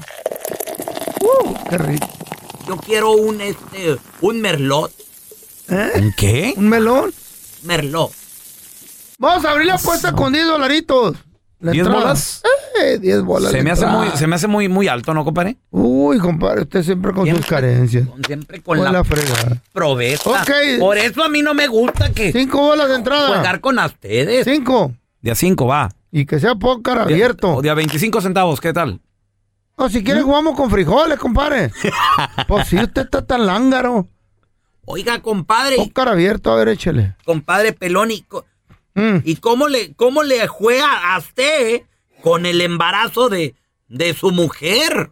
Uh, 1.22 1.70
qué 1.70 1.77
rico. 1.77 2.10
Yo 2.67 2.77
quiero 2.77 3.12
un, 3.12 3.41
este, 3.41 3.98
un 4.22 4.39
merlot. 4.41 4.91
¿Eh? 5.70 5.91
¿Un 5.96 6.13
qué? 6.17 6.53
¿Un 6.55 6.70
melón? 6.70 7.13
Merlot. 7.63 8.12
Vamos 9.17 9.46
a 9.46 9.51
abrir 9.51 9.67
la 9.67 9.75
apuesta 9.75 10.13
con 10.13 10.31
10 10.34 10.46
dolaritos. 10.46 11.17
La 11.62 11.72
¿Diez 11.72 11.86
entrada. 11.86 12.06
bolas? 12.06 12.41
Eh, 12.84 12.98
10 13.00 13.22
bolas. 13.24 13.51
Se 13.51 13.62
me, 13.62 13.70
hace 13.72 13.86
muy, 13.86 14.08
se 14.15 14.25
me 14.27 14.36
hace 14.36 14.48
muy, 14.48 14.68
muy 14.68 14.88
alto, 14.88 15.13
¿no, 15.13 15.24
compadre? 15.24 15.58
Uy, 15.70 16.18
compadre, 16.18 16.62
usted 16.62 16.82
siempre 16.84 17.12
con 17.13 17.27
sus 17.30 17.46
carencias. 17.46 18.08
Siempre 18.25 18.62
con 18.62 18.77
Con 18.77 18.86
la, 18.86 18.91
la 18.91 19.03
fregada. 19.03 19.62
probeza. 19.72 20.30
Ok. 20.30 20.50
Por 20.80 20.98
eso 20.98 21.24
a 21.24 21.30
mí 21.30 21.41
no 21.44 21.53
me 21.53 21.68
gusta 21.68 22.12
que 22.12 22.32
Cinco 22.32 22.60
bolas 22.60 22.89
de 22.89 22.96
entrada. 22.96 23.38
jugar 23.38 23.62
con 23.62 23.77
ustedes. 23.77 24.46
Cinco. 24.46 24.94
De 25.22 25.30
a 25.32 25.36
5 25.36 25.68
va. 25.68 25.89
Y 26.12 26.25
que 26.25 26.39
sea 26.39 26.56
pócar 26.56 27.06
De- 27.06 27.13
abierto. 27.13 27.56
O 27.58 27.62
de 27.62 27.70
a 27.70 27.74
25 27.75 28.20
centavos, 28.22 28.60
¿qué 28.60 28.74
tal? 28.74 29.00
O 29.75 29.88
si 29.89 30.03
quiere 30.03 30.22
jugamos 30.24 30.56
con 30.56 30.72
frijoles, 30.72 31.20
compadre. 31.20 31.72
pues 32.48 32.68
si 32.68 32.77
usted 32.77 33.03
está 33.03 33.24
tan 33.25 33.46
lángaro. 33.46 34.08
Oiga, 34.86 35.22
compadre. 35.22 35.75
Pócar 35.77 36.10
abierto, 36.10 36.51
a 36.51 36.56
ver, 36.56 36.70
échele. 36.70 37.15
Compadre 37.24 37.74
Pelón, 37.74 38.10
¿y, 38.12 38.22
co- 38.24 38.46
Mm. 38.93 39.17
¿y 39.24 39.36
cómo, 39.38 39.67
le, 39.67 39.93
cómo 39.93 40.24
le 40.24 40.48
juega 40.48 41.13
a 41.13 41.17
usted 41.19 41.83
con 42.21 42.45
el 42.45 42.60
embarazo 42.62 43.29
de, 43.29 43.55
de 43.88 44.13
su 44.13 44.31
mujer? 44.31 45.12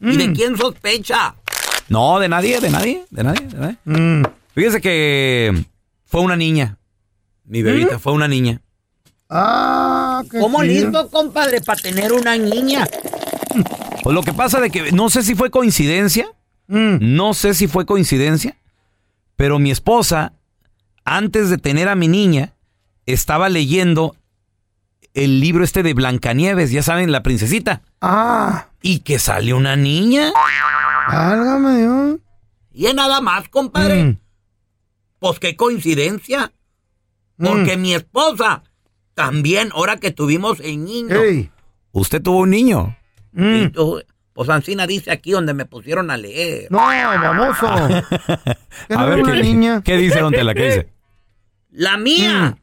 ¿Y 0.00 0.06
Mm. 0.06 0.16
de 0.18 0.32
quién 0.32 0.56
sospecha? 0.56 1.36
No, 1.88 2.18
de 2.18 2.28
nadie, 2.28 2.58
de 2.60 2.70
nadie, 2.70 3.04
de 3.10 3.22
nadie. 3.24 3.46
de 3.46 3.58
nadie. 3.58 3.76
Mm. 3.84 4.22
Fíjese 4.54 4.80
que 4.80 5.64
fue 6.06 6.20
una 6.22 6.36
niña. 6.36 6.78
Mi 7.44 7.62
bebita 7.62 7.98
fue 7.98 8.12
una 8.12 8.26
niña. 8.28 8.60
Ah, 9.30 10.22
qué 10.30 10.38
¿Cómo 10.40 10.62
chido. 10.62 10.90
listo, 10.90 11.08
compadre, 11.10 11.60
para 11.60 11.80
tener 11.80 12.12
una 12.12 12.36
niña? 12.36 12.86
Pues 14.02 14.14
lo 14.14 14.22
que 14.22 14.32
pasa 14.32 14.60
de 14.60 14.70
que 14.70 14.92
no 14.92 15.08
sé 15.10 15.22
si 15.22 15.34
fue 15.34 15.50
coincidencia, 15.50 16.26
Mm. 16.68 16.96
no 17.00 17.34
sé 17.34 17.54
si 17.54 17.66
fue 17.66 17.84
coincidencia, 17.86 18.56
pero 19.36 19.58
mi 19.58 19.70
esposa, 19.70 20.32
antes 21.04 21.50
de 21.50 21.58
tener 21.58 21.88
a 21.88 21.94
mi 21.96 22.08
niña, 22.08 22.54
estaba 23.06 23.48
leyendo 23.48 24.16
el 25.14 25.40
libro 25.40 25.62
este 25.64 25.82
de 25.82 25.94
Blancanieves, 25.94 26.70
ya 26.70 26.82
saben, 26.82 27.12
la 27.12 27.22
princesita. 27.22 27.82
Ah. 28.00 28.66
Y 28.80 29.00
que 29.00 29.18
salió 29.18 29.56
una 29.56 29.76
niña. 29.76 30.32
Válgame 31.08 31.78
Dios. 31.78 32.18
Y 32.72 32.86
es 32.86 32.94
nada 32.94 33.20
más, 33.20 33.48
compadre. 33.48 34.04
Mm. 34.04 34.18
Pues 35.18 35.38
qué 35.38 35.56
coincidencia. 35.56 36.52
Porque 37.36 37.76
mi 37.76 37.92
esposa 37.94 38.62
también, 39.14 39.70
ahora 39.74 39.96
que 39.98 40.10
tuvimos 40.10 40.60
el 40.60 40.84
niño. 40.84 41.14
Ey. 41.16 41.50
Usted 41.92 42.22
tuvo 42.22 42.38
un 42.40 42.50
niño. 42.50 42.96
Mm. 43.32 43.54
y 43.54 43.68
tú- 43.70 44.02
pues 44.34 44.48
Ancina 44.48 44.86
dice 44.86 45.10
aquí 45.10 45.32
donde 45.32 45.52
me 45.52 45.66
pusieron 45.66 46.10
a 46.10 46.16
leer. 46.16 46.68
No, 46.70 46.78
baboso. 46.78 47.66
¿Qué 48.88 48.94
no 48.94 48.98
A 49.00 49.04
ver, 49.06 49.22
una 49.22 49.34
¿qué, 49.34 49.42
niña? 49.42 49.82
¿qué 49.84 49.96
dice 49.98 50.20
Don 50.20 50.32
Tela? 50.32 50.54
¿Qué 50.54 50.64
dice? 50.64 50.88
La 51.70 51.98
mía. 51.98 52.56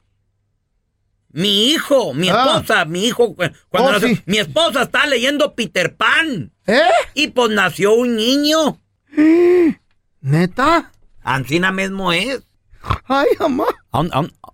Mi 1.32 1.70
hijo, 1.72 2.14
mi. 2.14 2.30
Ah. 2.30 2.46
esposa, 2.58 2.86
mi 2.86 3.06
hijo. 3.06 3.36
cu- 3.36 3.44
Cuando 3.70 3.90
Oh, 3.90 3.94
nació- 3.94 4.08
sí. 4.10 4.22
Mi 4.26 4.40
esposa 4.40 4.82
está 4.84 5.06
leyendo 5.06 5.54
Peter 5.54 5.96
Pan. 5.96 6.52
¿Eh? 6.66 6.82
Y 7.14 7.28
pues 7.28 7.50
nació 7.52 7.94
un 7.94 8.16
niño. 8.16 8.80
¿Neta? 10.22 10.92
Ancina 11.24 11.72
mismo 11.72 12.12
es. 12.12 12.42
Ay, 13.08 13.28
mamá. 13.40 13.66
¿A 13.92 14.02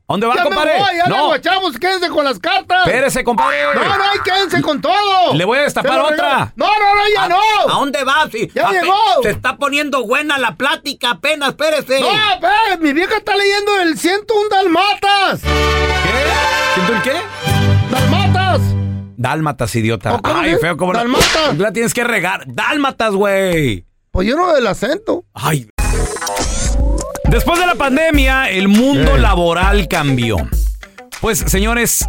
dónde- 0.07 0.27
va, 0.27 0.35
ya 0.35 0.43
compadre? 0.43 0.73
me 0.73 0.79
voy, 0.79 0.97
ya 0.97 1.05
no, 1.07 1.25
guachamos, 1.27 1.77
quédense 1.77 2.09
con 2.09 2.25
las 2.25 2.39
cartas. 2.39 2.85
espérese, 2.87 3.23
compadre. 3.23 3.57
No, 3.75 3.83
no, 3.83 4.03
ay, 4.03 4.19
quédense 4.23 4.61
con 4.61 4.81
todo. 4.81 5.33
Le 5.33 5.45
voy 5.45 5.59
a 5.59 5.61
destapar 5.61 5.99
otra. 5.99 6.51
No, 6.55 6.65
no, 6.65 6.95
no, 6.95 7.01
ya 7.15 7.23
¿A, 7.23 7.29
no. 7.29 7.39
¿A 7.39 7.73
dónde 7.79 8.03
vas? 8.03 8.29
Si 8.31 8.47
Ya 8.53 8.71
llegó. 8.71 8.95
Se 9.23 9.29
está 9.29 9.57
poniendo 9.57 10.05
buena 10.05 10.37
la 10.37 10.55
plática 10.55 11.11
apenas, 11.11 11.49
espérese. 11.49 12.01
No, 12.01 12.07
ve, 12.41 12.77
mi 12.79 12.93
vieja 12.93 13.17
está 13.17 13.35
leyendo 13.35 13.79
el 13.81 13.97
101 13.97 14.49
Dalmatas. 14.49 15.41
¿Qué? 15.41 16.44
¿Siento 16.75 16.93
el 16.93 17.01
qué? 17.01 17.13
¡Dalmatas! 17.91 18.61
Dálmatas, 19.17 19.75
idiota. 19.75 20.15
¿O 20.15 20.21
cómo 20.21 20.39
Ay, 20.39 20.51
es? 20.53 20.61
feo, 20.61 20.77
como 20.77 20.93
la- 20.93 20.99
Dálmatas. 20.99 21.57
La 21.57 21.71
tienes 21.71 21.93
que 21.93 22.03
regar. 22.03 22.43
Dálmatas, 22.47 23.13
güey. 23.13 23.85
Pues 24.11 24.27
yo 24.27 24.35
no 24.35 24.53
del 24.53 24.67
acento. 24.67 25.23
Ay. 25.33 25.67
Después 27.29 27.59
de 27.59 27.65
la 27.65 27.75
pandemia, 27.75 28.49
el 28.49 28.67
mundo 28.67 29.15
Eh. 29.15 29.19
laboral 29.19 29.87
cambió. 29.87 30.37
Pues, 31.21 31.39
señores, 31.39 32.05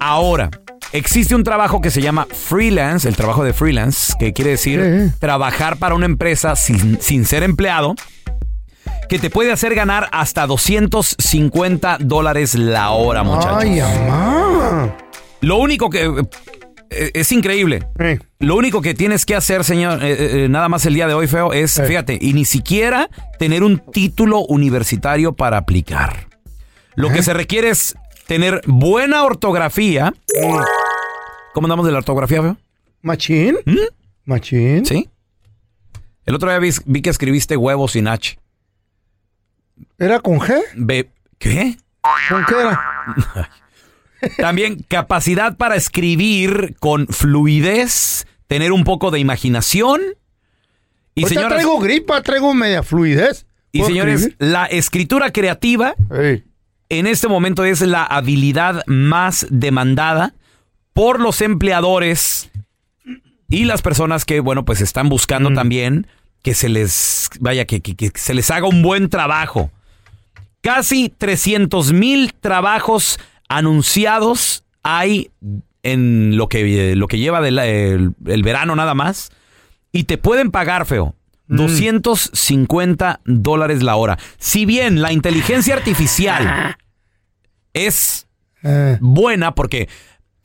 ahora 0.00 0.50
existe 0.92 1.34
un 1.34 1.44
trabajo 1.44 1.80
que 1.80 1.90
se 1.90 2.00
llama 2.00 2.26
freelance, 2.30 3.08
el 3.08 3.16
trabajo 3.16 3.44
de 3.44 3.52
freelance, 3.52 4.14
que 4.18 4.32
quiere 4.32 4.52
decir 4.52 5.12
trabajar 5.18 5.76
para 5.76 5.94
una 5.94 6.06
empresa 6.06 6.56
sin, 6.56 7.00
sin 7.02 7.24
ser 7.26 7.42
empleado, 7.42 7.94
que 9.08 9.18
te 9.18 9.30
puede 9.30 9.52
hacer 9.52 9.74
ganar 9.74 10.08
hasta 10.12 10.46
250 10.46 11.98
dólares 12.00 12.54
la 12.54 12.90
hora, 12.90 13.22
muchachos. 13.22 13.58
Ay, 13.60 13.80
mamá. 13.80 14.96
Lo 15.40 15.56
único 15.58 15.90
que... 15.90 16.24
eh, 16.90 17.10
es 17.14 17.30
increíble. 17.32 17.86
Eh. 17.98 18.18
Lo 18.38 18.56
único 18.56 18.80
que 18.82 18.94
tienes 18.94 19.24
que 19.26 19.34
hacer, 19.34 19.64
señor, 19.64 20.02
eh, 20.04 20.12
eh, 20.12 20.44
eh, 20.44 20.48
nada 20.48 20.68
más 20.68 20.84
el 20.86 20.94
día 20.94 21.06
de 21.06 21.14
hoy, 21.14 21.26
feo, 21.26 21.52
es, 21.52 21.78
Eh. 21.78 21.84
fíjate, 21.86 22.18
y 22.20 22.32
ni 22.32 22.44
siquiera 22.44 23.08
tener 23.38 23.62
un 23.62 23.78
título 23.78 24.40
universitario 24.40 25.34
para 25.34 25.58
aplicar. 25.58 26.28
Lo 26.94 27.10
que 27.10 27.22
se 27.22 27.34
requiere 27.34 27.68
es 27.70 27.94
tener 28.26 28.62
buena 28.66 29.22
ortografía. 29.24 30.14
¿Cómo 31.54 31.66
andamos 31.66 31.86
de 31.86 31.92
la 31.92 31.98
ortografía, 31.98 32.40
feo? 32.42 32.56
¿Machín? 33.02 33.56
¿Mm? 33.66 33.76
¿Machín? 34.24 34.84
¿Sí? 34.86 35.08
El 36.24 36.34
otro 36.34 36.48
día 36.48 36.58
vi, 36.58 36.70
vi 36.86 37.02
que 37.02 37.10
escribiste 37.10 37.56
huevos 37.56 37.92
sin 37.92 38.08
H. 38.08 38.38
¿Era 39.98 40.20
con 40.20 40.38
G? 40.40 40.54
Be- 40.74 41.10
¿Qué? 41.38 41.76
¿Con 42.28 42.44
qué 42.46 42.54
era? 42.54 43.50
También 44.38 44.84
capacidad 44.88 45.56
para 45.56 45.76
escribir 45.76 46.74
con 46.80 47.06
fluidez, 47.08 48.26
tener 48.46 48.72
un 48.72 48.84
poco 48.84 49.10
de 49.10 49.18
imaginación. 49.20 50.00
Y 51.14 51.22
Ahorita 51.22 51.40
señoras, 51.40 51.58
traigo 51.58 51.78
gripa, 51.80 52.22
traigo 52.22 52.54
media 52.54 52.82
fluidez. 52.82 53.46
y 53.72 53.78
¿Puedo 53.80 53.90
señores, 53.90 54.20
escribir? 54.22 54.36
la 54.52 54.66
escritura 54.66 55.30
creativa 55.32 55.94
en 56.88 57.06
este 57.06 57.28
momento 57.28 57.64
es 57.64 57.80
la 57.82 58.04
habilidad 58.04 58.82
más 58.86 59.46
demandada 59.50 60.34
por 60.92 61.20
los 61.20 61.40
empleadores 61.42 62.50
y 63.48 63.64
las 63.64 63.82
personas 63.82 64.24
que, 64.24 64.40
bueno, 64.40 64.64
pues 64.64 64.80
están 64.80 65.08
buscando 65.08 65.52
también 65.52 66.06
que 66.46 66.54
se 66.54 66.68
les, 66.68 67.28
vaya, 67.40 67.64
que, 67.64 67.80
que- 67.82 67.96
que 67.96 68.12
se 68.14 68.32
les 68.32 68.52
haga 68.52 68.68
un 68.68 68.80
buen 68.80 69.08
trabajo. 69.10 69.68
Casi 70.60 71.08
300 71.08 71.92
mil 71.92 72.32
trabajos 72.34 73.18
anunciados 73.48 74.62
hay 74.84 75.32
en 75.82 76.36
lo 76.36 76.48
que, 76.48 76.94
lo 76.94 77.08
que 77.08 77.18
lleva 77.18 77.40
del- 77.40 77.58
el, 77.58 78.12
el 78.26 78.42
verano 78.44 78.76
nada 78.76 78.94
más. 78.94 79.32
Y 79.90 80.04
te 80.04 80.18
pueden 80.18 80.52
pagar, 80.52 80.86
feo. 80.86 81.16
250 81.48 83.20
dólares 83.24 83.82
la 83.82 83.96
hora. 83.96 84.16
Si 84.38 84.66
bien 84.66 85.02
la 85.02 85.12
inteligencia 85.12 85.74
artificial 85.74 86.76
es 87.72 88.28
Eh. 88.62 88.98
buena 89.00 89.52
porque 89.56 89.88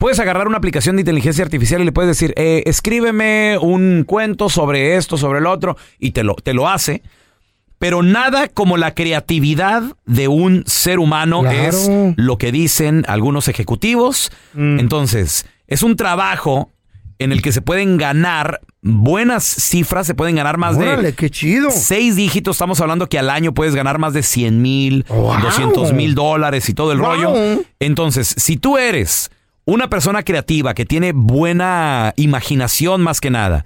puedes 0.02 0.18
agarrar 0.18 0.48
una 0.48 0.56
aplicación 0.58 0.96
de 0.96 1.02
inteligencia 1.02 1.44
artificial 1.44 1.80
y 1.80 1.84
le 1.84 1.92
puedes 1.92 2.08
decir, 2.08 2.34
eh, 2.36 2.64
escríbeme 2.66 3.56
un 3.60 4.02
cuento 4.04 4.48
sobre 4.48 4.96
esto, 4.96 5.16
sobre 5.16 5.38
el 5.38 5.46
otro, 5.46 5.76
y 6.00 6.10
te 6.10 6.24
lo, 6.24 6.34
te 6.34 6.52
lo 6.54 6.68
hace. 6.68 7.02
Pero 7.78 8.02
nada 8.02 8.48
como 8.48 8.76
la 8.76 8.94
creatividad 8.94 9.82
de 10.04 10.26
un 10.28 10.64
ser 10.66 10.98
humano 10.98 11.42
Claro. 11.42 11.56
es 11.56 11.90
lo 12.16 12.36
que 12.36 12.50
dicen 12.50 13.04
algunos 13.06 13.46
ejecutivos. 13.46 14.30
Mm. 14.54 14.80
Entonces, 14.80 15.46
es 15.68 15.82
un 15.84 15.94
trabajo 15.96 16.70
en 17.20 17.30
el 17.30 17.40
que 17.40 17.52
se 17.52 17.60
pueden 17.62 17.96
ganar 17.96 18.60
buenas 18.82 19.44
cifras, 19.44 20.06
se 20.06 20.14
pueden 20.16 20.34
ganar 20.34 20.58
más 20.58 20.76
Órale, 20.76 21.02
de 21.02 21.12
qué 21.14 21.30
chido. 21.30 21.70
seis 21.70 22.16
dígitos. 22.16 22.56
Estamos 22.56 22.80
hablando 22.80 23.08
que 23.08 23.20
al 23.20 23.30
año 23.30 23.54
puedes 23.54 23.76
ganar 23.76 23.98
más 24.00 24.12
de 24.14 24.24
100 24.24 24.60
mil, 24.60 25.04
Wow. 25.08 25.40
200 25.40 25.92
mil 25.92 26.16
dólares 26.16 26.68
y 26.68 26.74
todo 26.74 26.90
el 26.90 26.98
Wow. 26.98 27.06
rollo. 27.08 27.62
Entonces, 27.78 28.34
si 28.36 28.56
tú 28.56 28.78
eres 28.78 29.30
una 29.64 29.88
persona 29.88 30.22
creativa 30.22 30.74
que 30.74 30.84
tiene 30.84 31.12
buena 31.14 32.12
imaginación 32.16 33.00
más 33.02 33.20
que 33.20 33.30
nada, 33.30 33.64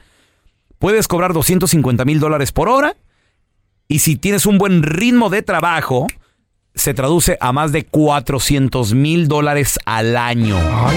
puedes 0.78 1.08
cobrar 1.08 1.32
250 1.32 2.04
mil 2.04 2.20
dólares 2.20 2.52
por 2.52 2.68
hora. 2.68 2.96
Y 3.88 4.00
si 4.00 4.16
tienes 4.16 4.46
un 4.46 4.58
buen 4.58 4.82
ritmo 4.82 5.30
de 5.30 5.42
trabajo, 5.42 6.06
se 6.74 6.92
traduce 6.92 7.38
a 7.40 7.52
más 7.52 7.72
de 7.72 7.84
400 7.84 8.94
mil 8.94 9.28
dólares 9.28 9.78
al 9.86 10.16
año. 10.16 10.58
Ay. 10.58 10.96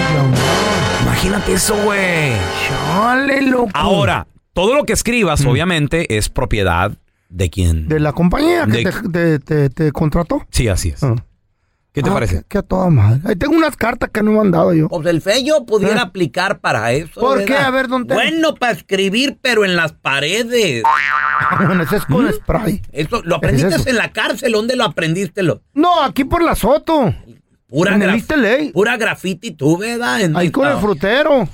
Imagínate 1.02 1.52
eso, 1.52 1.76
güey. 1.84 2.32
Chale, 2.68 3.42
loco. 3.42 3.70
Ahora, 3.74 4.26
todo 4.52 4.74
lo 4.74 4.84
que 4.84 4.92
escribas, 4.92 5.44
obviamente, 5.46 6.16
es 6.18 6.28
propiedad 6.28 6.92
de 7.28 7.48
quien. 7.48 7.88
De 7.88 8.00
la 8.00 8.12
compañía 8.12 8.66
que 8.66 8.72
De- 8.72 8.84
te, 8.84 9.08
te- 9.08 9.38
te- 9.38 9.70
te 9.70 9.92
contrató. 9.92 10.44
Sí, 10.50 10.68
así 10.68 10.90
es. 10.90 11.02
Ah. 11.04 11.14
¿Qué 12.00 12.04
te 12.04 12.10
Ah, 12.10 12.14
parece? 12.14 12.36
Que, 12.38 12.44
que 12.48 12.58
a 12.58 12.62
toda 12.62 12.88
madre. 12.88 13.20
Ahí 13.26 13.36
tengo 13.36 13.54
unas 13.54 13.76
cartas 13.76 14.08
que 14.10 14.22
no 14.22 14.32
me 14.32 14.40
han 14.40 14.50
dado 14.50 14.72
yo. 14.72 14.88
Pues 14.88 15.06
el 15.06 15.20
feyo 15.20 15.64
pudiera 15.66 15.96
¿Eh? 15.96 16.02
aplicar 16.02 16.60
para 16.60 16.92
eso. 16.92 17.20
¿Por 17.20 17.44
qué? 17.44 17.52
¿verdad? 17.52 17.66
A 17.66 17.70
ver, 17.70 17.88
¿dónde? 17.88 18.14
Bueno, 18.14 18.54
para 18.54 18.72
escribir, 18.72 19.38
pero 19.42 19.64
en 19.64 19.76
las 19.76 19.92
paredes. 19.92 20.82
Bueno, 21.66 21.82
ese 21.82 21.96
es 21.96 22.04
con 22.04 22.24
¿Mm? 22.26 22.32
spray. 22.32 22.80
Eso, 22.92 23.22
¿Lo 23.24 23.36
aprendiste 23.36 23.74
eso? 23.74 23.88
en 23.88 23.96
la 23.96 24.12
cárcel? 24.12 24.52
¿Dónde 24.52 24.76
lo 24.76 24.84
aprendiste? 24.84 25.42
Lo? 25.42 25.62
No, 25.74 26.02
aquí 26.02 26.24
por 26.24 26.42
la 26.42 26.54
Soto. 26.54 27.12
Pura, 27.68 27.96
graf- 27.96 28.36
LA. 28.36 28.72
pura 28.72 28.96
graffiti 28.96 29.52
tú, 29.52 29.76
¿verdad? 29.78 30.20
En 30.22 30.36
Ahí 30.36 30.50
con 30.50 30.66
el 30.68 30.76
frutero. 30.78 31.48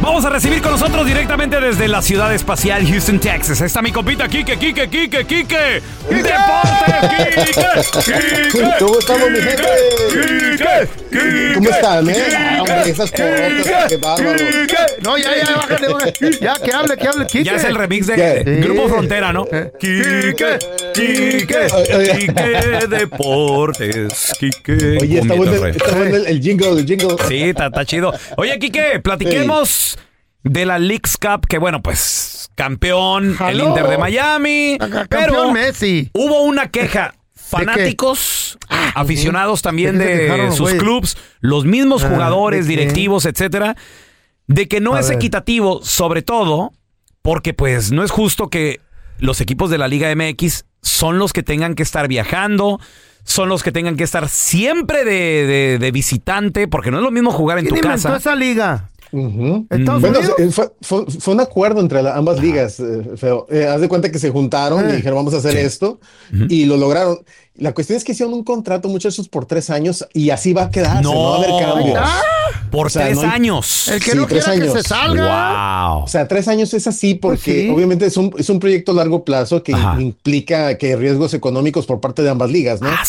Vamos 0.00 0.24
a 0.24 0.30
recibir 0.30 0.62
con 0.62 0.70
nosotros 0.72 1.04
directamente 1.06 1.60
desde 1.60 1.88
la 1.88 2.00
ciudad 2.00 2.32
espacial 2.32 2.86
Houston, 2.86 3.18
Texas. 3.18 3.60
Está 3.60 3.82
mi 3.82 3.90
compita 3.92 4.28
Kike, 4.28 4.56
Kike, 4.56 4.88
Kike, 4.88 5.24
Kike. 5.24 5.82
¡Deportes, 6.08 7.90
Kike! 7.90 8.78
¿Cómo 8.78 8.98
estamos, 8.98 9.30
mi 9.30 9.38
gente? 9.38 9.64
Kike, 11.10 11.54
¿Cómo 11.54 11.70
están, 11.70 12.08
eh? 12.10 12.16
Ah, 12.34 12.58
hombre, 12.60 12.90
esas 12.90 13.10
qué 13.10 13.96
bárbaro. 14.00 14.38
No, 15.02 15.18
ya, 15.18 15.30
ya, 15.36 15.56
bájale, 15.56 15.88
bájale. 15.88 16.12
Ya, 16.40 16.54
que 16.54 16.72
hable, 16.72 16.96
que 16.96 17.08
hable, 17.08 17.26
Kike. 17.26 17.44
Ya 17.44 17.56
es 17.56 17.64
el 17.64 17.74
remix 17.74 18.06
de 18.06 18.14
¿Qué? 18.14 18.60
Grupo 18.62 18.88
Frontera, 18.88 19.32
¿no? 19.32 19.46
Kike, 19.46 20.58
Kike, 20.94 21.66
Kike 22.18 22.86
Deportes, 22.88 24.32
Kike. 24.38 24.98
Oye, 25.00 25.18
está 25.20 25.34
bueno, 25.34 25.52
Torre. 25.52 25.70
está 25.70 25.90
bueno 25.92 26.16
el, 26.16 26.26
el 26.26 26.40
jingle, 26.40 26.70
el 26.80 26.86
jingle. 26.86 27.16
Sí, 27.26 27.42
está, 27.42 27.66
está 27.66 27.84
chido. 27.84 28.14
Oye, 28.36 28.58
Kike, 28.58 29.00
platiquemos 29.00 29.87
de 30.44 30.66
la 30.66 30.78
Leagues 30.78 31.16
Cup, 31.16 31.46
que 31.48 31.58
bueno, 31.58 31.82
pues 31.82 32.48
campeón 32.54 33.36
el. 33.48 33.60
Inter 33.60 33.86
de 33.88 33.98
Miami. 33.98 34.76
Campeón 34.78 35.06
Pero 35.08 35.52
Messi. 35.52 36.10
hubo 36.14 36.42
una 36.42 36.68
queja. 36.70 37.14
Fanáticos, 37.34 38.58
aficionados 38.94 39.62
también 39.62 39.98
¿De 39.98 40.50
sus 40.52 40.74
clubs, 40.74 41.16
los 41.40 41.64
mismos 41.64 42.04
Ah, 42.04 42.10
jugadores, 42.10 42.66
directivos, 42.66 43.24
etcétera, 43.24 43.74
de 44.46 44.68
que 44.68 44.80
no 44.80 44.94
A 44.94 45.00
es 45.00 45.08
ver. 45.08 45.16
equitativo, 45.16 45.80
sobre 45.82 46.20
todo 46.22 46.72
porque 47.22 47.54
pues 47.54 47.90
no 47.90 48.04
es 48.04 48.10
justo 48.10 48.48
que 48.48 48.80
los 49.18 49.40
equipos 49.40 49.70
de 49.70 49.78
la 49.78 49.88
Liga 49.88 50.14
MX 50.14 50.66
son 50.82 51.18
los 51.18 51.32
que 51.32 51.42
tengan 51.42 51.74
que 51.74 51.82
estar 51.82 52.06
viajando, 52.06 52.80
son 53.24 53.48
los 53.48 53.62
que 53.62 53.72
tengan 53.72 53.96
que 53.96 54.04
estar 54.04 54.28
siempre 54.28 55.04
de, 55.04 55.46
de- 55.46 55.78
de 55.78 55.90
visitante, 55.90 56.68
porque 56.68 56.90
no 56.90 56.98
es 56.98 57.02
lo 57.02 57.10
mismo 57.10 57.30
jugar 57.30 57.58
en 57.58 57.64
¿Quién 57.66 57.80
tu 57.80 57.86
inventó 57.86 58.08
casa. 58.08 58.16
esa 58.18 58.36
liga? 58.36 58.90
Ujú. 59.12 59.66
¿Estados 59.70 60.00
Bueno, 60.02 60.18
se- 60.36 60.50
fue, 60.50 60.70
fue- 60.82 61.06
fue 61.06 61.34
un 61.34 61.40
acuerdo 61.40 61.80
entre 61.80 62.02
la- 62.02 62.14
ambas 62.16 62.40
ligas, 62.40 62.78
eh, 62.80 63.02
feo. 63.16 63.46
Eh, 63.50 63.66
haz 63.66 63.80
de 63.80 63.88
cuenta 63.88 64.10
que 64.12 64.18
se 64.18 64.30
juntaron 64.30 64.86
y 64.88 64.92
Eh. 64.92 64.96
dijeron 64.96 65.16
vamos 65.16 65.34
a 65.34 65.38
hacer 65.38 65.56
esto 65.56 65.98
y 66.48 66.64
lo 66.66 66.76
lograron. 66.76 67.18
La 67.58 67.72
cuestión 67.74 67.96
es 67.96 68.04
que 68.04 68.12
hicieron 68.12 68.34
un 68.34 68.44
contrato, 68.44 68.88
muchachos, 68.88 69.28
por 69.28 69.44
tres 69.46 69.68
años 69.70 70.06
y 70.14 70.30
así 70.30 70.52
va 70.52 70.64
a 70.64 70.70
quedarse, 70.70 71.02
no, 71.02 71.14
va 71.30 71.34
a 71.34 71.38
haber 71.38 71.50
cambios. 71.66 71.98
Por 72.70 72.86
O 72.86 72.90
sea, 72.90 73.04
tres 73.06 73.16
no 73.16 73.22
hay- 73.22 73.28
años. 73.30 73.88
El 73.88 74.02
que 74.02 74.12
Sí, 74.12 74.16
no 74.16 74.26
tres 74.26 74.44
quiera 74.44 74.60
que 74.60 74.66
se 74.70 74.72
años. 74.76 74.86
salga. 74.86 75.88
Wow. 75.94 76.02
O 76.04 76.08
sea, 76.08 76.28
tres 76.28 76.48
años 76.48 76.72
es 76.74 76.86
así 76.86 77.14
porque 77.14 77.36
Pues 77.52 77.56
sí. 77.62 77.68
obviamente 77.70 78.06
es 78.06 78.16
un, 78.16 78.32
es 78.38 78.48
un 78.50 78.58
proyecto 78.60 78.92
a 78.92 78.94
largo 78.96 79.24
plazo 79.24 79.62
que 79.62 79.74
Ajá. 79.74 80.00
implica 80.00 80.76
que 80.78 80.96
riesgos 80.96 81.34
económicos 81.34 81.86
por 81.86 82.00
parte 82.00 82.22
de 82.22 82.30
ambas 82.30 82.50
ligas, 82.50 82.80
¿no? 82.80 82.88
Ah. 82.88 83.04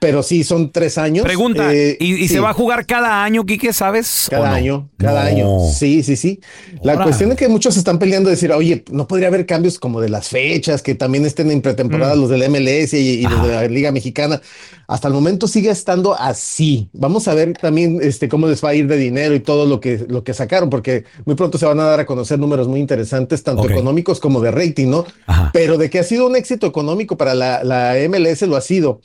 Pero 0.00 0.22
sí, 0.22 0.42
son 0.44 0.72
tres 0.72 0.98
años. 0.98 1.24
Pregunta, 1.24 1.72
Eh, 1.72 1.96
¿y, 2.00 2.14
y 2.14 2.28
sí. 2.28 2.34
se 2.34 2.40
va 2.40 2.50
a 2.50 2.54
jugar 2.54 2.86
cada 2.86 3.22
año, 3.22 3.44
Quique, 3.46 3.72
sabes? 3.72 4.26
Cada 4.30 4.48
no? 4.50 4.54
año, 4.54 4.88
cada 4.96 5.22
No. 5.24 5.28
año. 5.28 5.46
Sí, 5.72 6.02
sí, 6.02 6.16
sí. 6.16 6.40
La 6.82 6.92
Ahora. 6.92 7.04
cuestión 7.04 7.30
es 7.30 7.36
que 7.36 7.48
muchos 7.48 7.76
están 7.76 7.98
peleando 7.98 8.30
decir, 8.30 8.50
oye, 8.52 8.84
no 8.90 9.06
podría 9.06 9.28
haber 9.28 9.46
cambios 9.46 9.78
como 9.78 10.00
de 10.00 10.08
las 10.08 10.28
fechas, 10.28 10.82
que 10.82 10.94
también 10.94 11.26
estén 11.26 11.50
en 11.50 11.60
pretemporada 11.62 12.16
Mm. 12.16 12.20
los 12.20 12.30
del 12.30 12.42
MLS 12.42 12.94
y, 12.94 13.20
y 13.20 13.22
los 13.22 13.42
de 13.50 13.56
la 13.56 13.68
Liga 13.68 13.92
Mexicana. 13.92 14.40
Hasta 14.86 15.08
el 15.08 15.14
momento 15.14 15.46
sigue 15.46 15.70
estando 15.70 16.14
así. 16.14 16.88
Vamos 16.92 17.28
a 17.28 17.34
ver 17.34 17.52
también 17.54 17.98
este, 18.02 18.28
cómo 18.28 18.46
les 18.46 18.64
va 18.64 18.70
a 18.70 18.74
ir 18.74 18.86
de 18.86 18.96
dinero 18.96 19.34
y 19.34 19.40
todo 19.40 19.66
lo 19.66 19.80
que, 19.80 20.04
lo 20.08 20.24
que 20.24 20.34
sacaron, 20.34 20.70
porque 20.70 21.04
muy 21.24 21.36
pronto 21.36 21.58
se 21.58 21.66
van 21.66 21.80
a 21.80 21.84
dar 21.84 22.00
a 22.00 22.06
conocer 22.06 22.38
números 22.38 22.68
muy 22.68 22.80
interesantes, 22.80 23.42
tanto 23.42 23.68
económicos 23.68 24.20
como 24.20 24.40
de 24.40 24.50
rating, 24.50 24.88
¿no? 24.88 25.04
Ajá. 25.26 25.50
Pero 25.52 25.78
de 25.78 25.90
que 25.90 25.98
ha 25.98 26.04
sido 26.04 26.26
un 26.26 26.36
éxito 26.36 26.66
económico 26.66 27.16
para 27.16 27.34
la, 27.34 27.62
la 27.64 27.94
MLS 28.08 28.42
lo 28.42 28.56
ha 28.56 28.60
sido. 28.60 29.00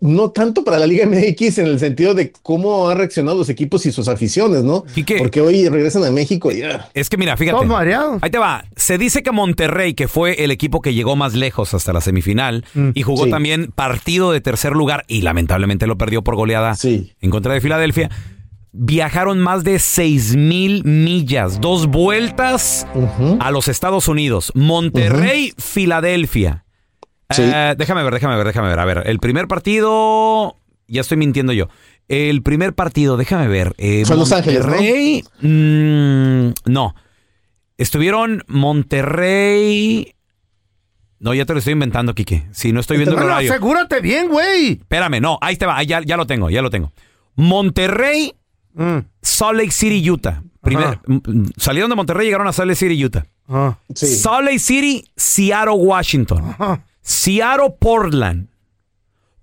No 0.00 0.30
tanto 0.30 0.64
para 0.64 0.78
la 0.78 0.86
Liga 0.86 1.04
MX 1.06 1.58
en 1.58 1.66
el 1.66 1.78
sentido 1.78 2.14
de 2.14 2.32
cómo 2.42 2.88
han 2.88 2.96
reaccionado 2.96 3.36
los 3.36 3.48
equipos 3.50 3.84
y 3.84 3.92
sus 3.92 4.08
aficiones, 4.08 4.64
¿no? 4.64 4.84
Quique. 4.94 5.18
Porque 5.18 5.40
hoy 5.42 5.68
regresan 5.68 6.04
a 6.04 6.10
México 6.10 6.50
y 6.50 6.62
ah, 6.62 6.88
Es 6.94 7.10
que 7.10 7.18
mira, 7.18 7.36
fíjate. 7.36 7.58
Ahí 8.22 8.30
te 8.30 8.38
va. 8.38 8.64
Se 8.76 8.96
dice 8.96 9.22
que 9.22 9.30
Monterrey, 9.30 9.92
que 9.94 10.08
fue 10.08 10.42
el 10.42 10.50
equipo 10.50 10.80
que 10.80 10.94
llegó 10.94 11.16
más 11.16 11.34
lejos 11.34 11.74
hasta 11.74 11.92
la 11.92 12.00
semifinal 12.00 12.64
Mm. 12.74 12.90
y 12.94 13.02
jugó 13.02 13.24
Sí. 13.24 13.30
también 13.30 13.72
partido 13.74 14.32
de 14.32 14.40
tercer 14.40 14.72
lugar 14.72 15.04
y 15.06 15.22
lamentablemente 15.22 15.86
lo 15.86 15.98
perdió 15.98 16.22
por 16.22 16.34
goleada 16.36 16.74
Sí. 16.76 17.12
en 17.20 17.30
contra 17.30 17.52
de 17.52 17.60
Filadelfia, 17.60 18.08
viajaron 18.72 19.40
más 19.40 19.64
de 19.64 19.78
6 19.78 20.36
mil 20.36 20.84
millas, 20.84 21.60
dos 21.60 21.88
vueltas 21.88 22.86
a 23.40 23.50
los 23.50 23.68
Estados 23.68 24.08
Unidos. 24.08 24.52
Monterrey, 24.54 25.52
Filadelfia. 25.58 26.64
Sí. 27.30 27.42
Eh, 27.44 27.74
déjame 27.78 28.02
ver, 28.02 28.12
déjame 28.14 28.36
ver, 28.36 28.46
déjame 28.46 28.68
ver. 28.68 28.78
A 28.78 28.84
ver, 28.84 29.02
el 29.06 29.18
primer 29.18 29.46
partido. 29.48 30.56
Ya 30.88 31.02
estoy 31.02 31.16
mintiendo 31.16 31.52
yo. 31.52 31.68
El 32.08 32.42
primer 32.42 32.74
partido, 32.74 33.16
déjame 33.16 33.46
ver. 33.46 33.74
eh, 33.78 34.02
Fue 34.04 34.16
Los 34.16 34.32
Ángeles, 34.32 34.66
¿no? 34.66 34.76
Mm, 35.48 36.52
no. 36.66 36.94
Estuvieron 37.78 38.42
Monterrey. 38.48 40.14
No, 41.20 41.34
ya 41.34 41.44
te 41.44 41.52
lo 41.52 41.58
estoy 41.58 41.74
inventando, 41.74 42.14
Quique. 42.14 42.46
Si 42.52 42.72
no 42.72 42.80
estoy 42.80 42.96
viendo 42.96 43.16
el 43.16 43.22
horario. 43.22 43.50
asegúrate 43.52 44.00
bien, 44.00 44.28
güey. 44.28 44.72
Espérame, 44.72 45.20
no, 45.20 45.38
ahí 45.42 45.56
te 45.56 45.66
va, 45.66 45.76
ahí 45.76 45.86
ya, 45.86 46.00
ya 46.02 46.16
lo 46.16 46.26
tengo, 46.26 46.48
ya 46.50 46.62
lo 46.62 46.70
tengo. 46.70 46.92
Monterrey, 47.36 48.34
Mm. 48.72 48.98
Salt 49.20 49.58
Lake 49.58 49.72
City, 49.72 50.08
Utah. 50.10 50.42
Primer- 50.62 50.84
Ajá. 50.86 51.02
m- 51.08 51.20
m- 51.26 51.48
salieron 51.56 51.90
de 51.90 51.96
Monterrey 51.96 52.24
y 52.26 52.28
llegaron 52.28 52.46
a 52.46 52.52
Salt 52.52 52.68
Lake 52.68 52.76
City, 52.78 53.04
Utah. 53.04 53.24
Ah. 53.48 53.76
Sí. 53.94 54.06
Salt 54.06 54.44
Lake 54.44 54.60
City, 54.60 55.04
Seattle, 55.16 55.74
Washington. 55.74 56.44
Ajá. 56.56 56.84
Seattle, 57.02 57.74
Portland. 57.78 58.48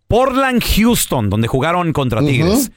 Portland, 0.08 0.64
Houston, 0.76 1.30
donde 1.30 1.48
jugaron 1.48 1.92
contra 1.94 2.22
Tigres. 2.22 2.72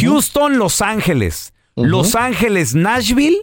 Houston, 0.00 0.58
Los 0.58 0.80
Ángeles. 0.80 1.52
Los 1.74 2.14
Ángeles, 2.14 2.74
Nashville. 2.74 3.38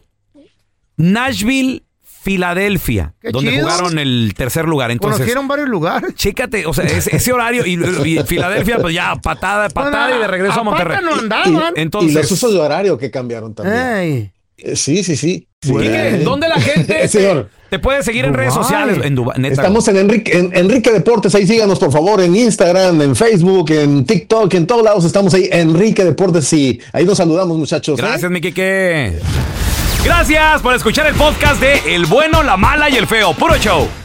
Nashville, 0.97 1.83
Filadelfia, 2.01 3.13
Qué 3.21 3.29
donde 3.31 3.51
chido. 3.51 3.63
jugaron 3.67 3.99
el 3.99 4.33
tercer 4.35 4.65
lugar. 4.65 4.89
Entonces, 4.91 5.17
Conocieron 5.17 5.47
varios 5.47 5.67
lugares. 5.69 6.15
chécate, 6.15 6.65
o 6.65 6.73
sea, 6.73 6.85
ese, 6.85 7.15
ese 7.15 7.33
horario 7.33 7.65
y, 7.65 7.73
y 7.73 8.23
Filadelfia, 8.23 8.79
pues 8.79 8.95
ya, 8.95 9.15
patada, 9.17 9.69
patada 9.69 10.15
y 10.15 10.19
de 10.21 10.27
regreso 10.27 10.61
a 10.61 10.63
Monterrey. 10.63 10.97
no 11.03 11.15
Y, 11.15 11.19
andaban. 11.19 11.73
Entonces, 11.75 12.11
y 12.11 12.15
los 12.15 12.31
usos 12.31 12.53
de 12.53 12.59
horario 12.59 12.97
que 12.97 13.11
cambiaron 13.11 13.53
también. 13.53 13.77
Ey. 13.77 14.31
Eh, 14.57 14.75
Sí, 14.75 15.03
sí, 15.03 15.17
sí. 15.17 15.47
¿dónde 16.23 16.47
la 16.47 16.59
gente 16.59 16.93
te, 17.01 17.07
Señor. 17.09 17.49
Te 17.75 17.79
puede 17.79 18.03
seguir 18.03 18.23
en 18.23 18.33
redes 18.33 18.53
sociales? 18.53 18.99
En 19.03 19.15
Dubái, 19.15 19.37
neta. 19.37 19.55
Estamos 19.55 19.85
en 19.89 19.97
Enrique, 19.97 20.37
en 20.37 20.49
Enrique 20.53 20.91
Deportes, 20.93 21.35
ahí 21.35 21.45
síganos 21.45 21.77
por 21.77 21.91
favor, 21.91 22.21
en 22.21 22.33
Instagram, 22.33 23.01
en 23.01 23.15
Facebook, 23.17 23.69
en 23.71 24.05
TikTok, 24.05 24.53
en 24.53 24.65
todos 24.65 24.81
lados 24.81 25.03
estamos 25.03 25.33
ahí, 25.33 25.49
Enrique 25.51 26.05
Deportes 26.05 26.53
y 26.53 26.79
ahí 26.93 27.03
nos 27.03 27.17
saludamos 27.17 27.57
muchachos. 27.57 27.99
¿eh? 27.99 28.01
Gracias, 28.01 28.31
mi 28.31 28.39
Quique. 28.39 29.19
Gracias 30.05 30.61
por 30.61 30.73
escuchar 30.73 31.07
el 31.07 31.15
podcast 31.15 31.59
de 31.59 31.95
El 31.95 32.05
Bueno, 32.05 32.43
la 32.43 32.55
Mala 32.55 32.89
y 32.89 32.95
el 32.95 33.07
Feo. 33.07 33.33
Puro 33.33 33.57
show. 33.57 34.04